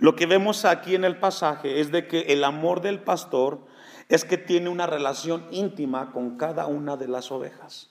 Lo 0.00 0.16
que 0.16 0.26
vemos 0.26 0.66
aquí 0.66 0.94
en 0.94 1.04
el 1.04 1.16
pasaje 1.16 1.80
es 1.80 1.90
de 1.90 2.06
que 2.06 2.20
el 2.32 2.44
amor 2.44 2.82
del 2.82 2.98
pastor 2.98 3.66
es 4.08 4.24
que 4.24 4.38
tiene 4.38 4.68
una 4.68 4.86
relación 4.86 5.46
íntima 5.50 6.12
con 6.12 6.36
cada 6.36 6.66
una 6.66 6.96
de 6.96 7.08
las 7.08 7.30
ovejas. 7.30 7.90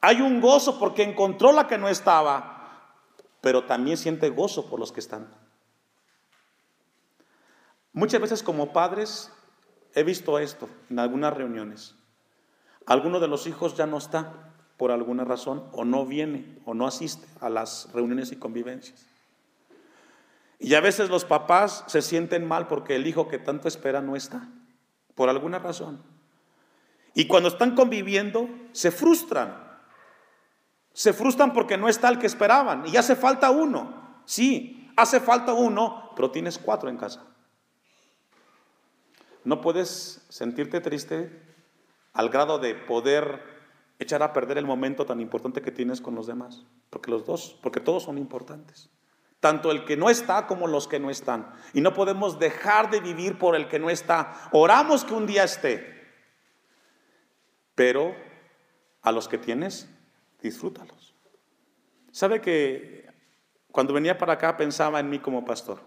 Hay 0.00 0.20
un 0.20 0.40
gozo 0.40 0.78
porque 0.78 1.02
encontró 1.02 1.52
la 1.52 1.66
que 1.66 1.78
no 1.78 1.88
estaba, 1.88 2.94
pero 3.40 3.64
también 3.64 3.96
siente 3.96 4.30
gozo 4.30 4.70
por 4.70 4.78
los 4.78 4.92
que 4.92 5.00
están. 5.00 5.28
Muchas 7.92 8.20
veces 8.20 8.42
como 8.42 8.72
padres 8.72 9.32
he 9.94 10.04
visto 10.04 10.38
esto 10.38 10.68
en 10.88 11.00
algunas 11.00 11.34
reuniones. 11.34 11.96
Alguno 12.86 13.20
de 13.20 13.28
los 13.28 13.46
hijos 13.46 13.76
ya 13.76 13.86
no 13.86 13.98
está 13.98 14.52
por 14.76 14.92
alguna 14.92 15.24
razón 15.24 15.68
o 15.72 15.84
no 15.84 16.06
viene 16.06 16.58
o 16.64 16.72
no 16.72 16.86
asiste 16.86 17.26
a 17.40 17.50
las 17.50 17.92
reuniones 17.92 18.32
y 18.32 18.36
convivencias. 18.36 19.06
Y 20.58 20.74
a 20.74 20.80
veces 20.80 21.10
los 21.10 21.24
papás 21.24 21.84
se 21.88 22.00
sienten 22.00 22.46
mal 22.46 22.68
porque 22.68 22.94
el 22.96 23.06
hijo 23.06 23.28
que 23.28 23.38
tanto 23.38 23.66
espera 23.66 24.00
no 24.00 24.14
está, 24.14 24.48
por 25.20 25.28
alguna 25.28 25.58
razón. 25.58 26.02
Y 27.12 27.26
cuando 27.26 27.50
están 27.50 27.74
conviviendo, 27.74 28.48
se 28.72 28.90
frustran. 28.90 29.54
Se 30.94 31.12
frustran 31.12 31.52
porque 31.52 31.76
no 31.76 31.90
está 31.90 32.08
el 32.08 32.18
que 32.18 32.26
esperaban 32.26 32.84
y 32.86 32.96
hace 32.96 33.14
falta 33.14 33.50
uno. 33.50 34.22
Sí, 34.24 34.90
hace 34.96 35.20
falta 35.20 35.52
uno, 35.52 36.12
pero 36.16 36.30
tienes 36.30 36.56
cuatro 36.56 36.88
en 36.88 36.96
casa. 36.96 37.22
No 39.44 39.60
puedes 39.60 40.24
sentirte 40.30 40.80
triste 40.80 41.54
al 42.14 42.30
grado 42.30 42.58
de 42.58 42.74
poder 42.74 43.42
echar 43.98 44.22
a 44.22 44.32
perder 44.32 44.56
el 44.56 44.64
momento 44.64 45.04
tan 45.04 45.20
importante 45.20 45.60
que 45.60 45.70
tienes 45.70 46.00
con 46.00 46.14
los 46.14 46.28
demás, 46.28 46.64
porque 46.88 47.10
los 47.10 47.26
dos, 47.26 47.58
porque 47.62 47.80
todos 47.80 48.04
son 48.04 48.16
importantes. 48.16 48.88
Tanto 49.40 49.70
el 49.70 49.86
que 49.86 49.96
no 49.96 50.10
está 50.10 50.46
como 50.46 50.66
los 50.66 50.86
que 50.86 51.00
no 51.00 51.10
están. 51.10 51.50
Y 51.72 51.80
no 51.80 51.94
podemos 51.94 52.38
dejar 52.38 52.90
de 52.90 53.00
vivir 53.00 53.38
por 53.38 53.56
el 53.56 53.68
que 53.68 53.78
no 53.78 53.88
está. 53.88 54.50
Oramos 54.52 55.04
que 55.04 55.14
un 55.14 55.26
día 55.26 55.44
esté. 55.44 56.00
Pero 57.74 58.14
a 59.00 59.12
los 59.12 59.28
que 59.28 59.38
tienes, 59.38 59.88
disfrútalos. 60.42 61.14
¿Sabe 62.12 62.42
que 62.42 63.10
cuando 63.72 63.94
venía 63.94 64.18
para 64.18 64.34
acá 64.34 64.58
pensaba 64.58 65.00
en 65.00 65.08
mí 65.08 65.18
como 65.18 65.44
pastor? 65.44 65.80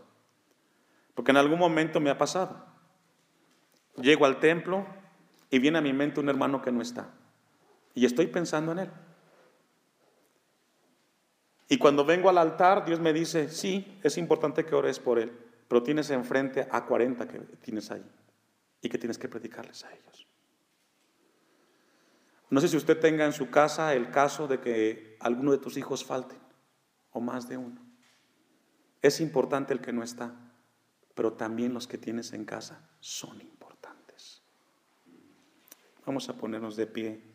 Porque 1.14 1.32
en 1.32 1.38
algún 1.38 1.60
momento 1.60 2.00
me 2.00 2.10
ha 2.10 2.18
pasado. 2.18 2.66
Llego 3.98 4.26
al 4.26 4.40
templo 4.40 4.88
y 5.52 5.60
viene 5.60 5.78
a 5.78 5.82
mi 5.82 5.94
mente 5.94 6.20
un 6.20 6.30
hermano 6.30 6.62
que 6.62 6.72
no 6.72 6.82
está. 6.82 7.12
Y 7.94 8.06
estoy 8.06 8.26
pensando 8.28 8.72
en 8.72 8.80
él. 8.80 8.92
Y 11.70 11.78
cuando 11.78 12.06
vengo 12.06 12.30
al 12.30 12.38
altar, 12.38 12.86
Dios 12.86 13.00
me 13.00 13.14
dice, 13.14 13.50
sí, 13.50 14.00
es 14.04 14.18
importante 14.18 14.66
que 14.66 14.76
ores 14.76 15.00
por 15.00 15.20
él, 15.20 15.32
pero 15.68 15.82
tienes 15.84 16.10
enfrente 16.10 16.68
a 16.70 16.86
40 16.86 17.28
que 17.28 17.40
tienes 17.40 17.90
ahí 17.92 18.04
y 18.82 18.90
que 18.90 18.98
tienes 18.98 19.18
que 19.18 19.30
predicarles 19.30 19.84
a 19.86 19.94
ellos. 19.94 20.28
No 22.50 22.62
sé 22.62 22.68
si 22.68 22.78
usted 22.78 23.00
tenga 23.00 23.26
en 23.26 23.34
su 23.34 23.50
casa 23.50 23.96
el 23.96 24.12
caso 24.12 24.48
de 24.48 24.60
que 24.60 25.18
alguno 25.20 25.52
de 25.52 25.58
tus 25.58 25.78
hijos 25.78 26.06
falten, 26.06 26.38
o 27.12 27.20
más 27.20 27.48
de 27.48 27.58
uno. 27.58 27.82
Es 29.02 29.22
importante 29.22 29.74
el 29.74 29.82
que 29.82 29.94
no 29.94 30.04
está, 30.04 30.34
pero 31.16 31.34
también 31.34 31.74
los 31.74 31.88
que 31.88 31.98
tienes 31.98 32.34
en 32.34 32.46
casa 32.46 32.90
son 33.00 33.42
importantes. 33.42 34.42
Vamos 36.06 36.28
a 36.30 36.34
ponernos 36.34 36.76
de 36.76 36.88
pie. 36.88 37.33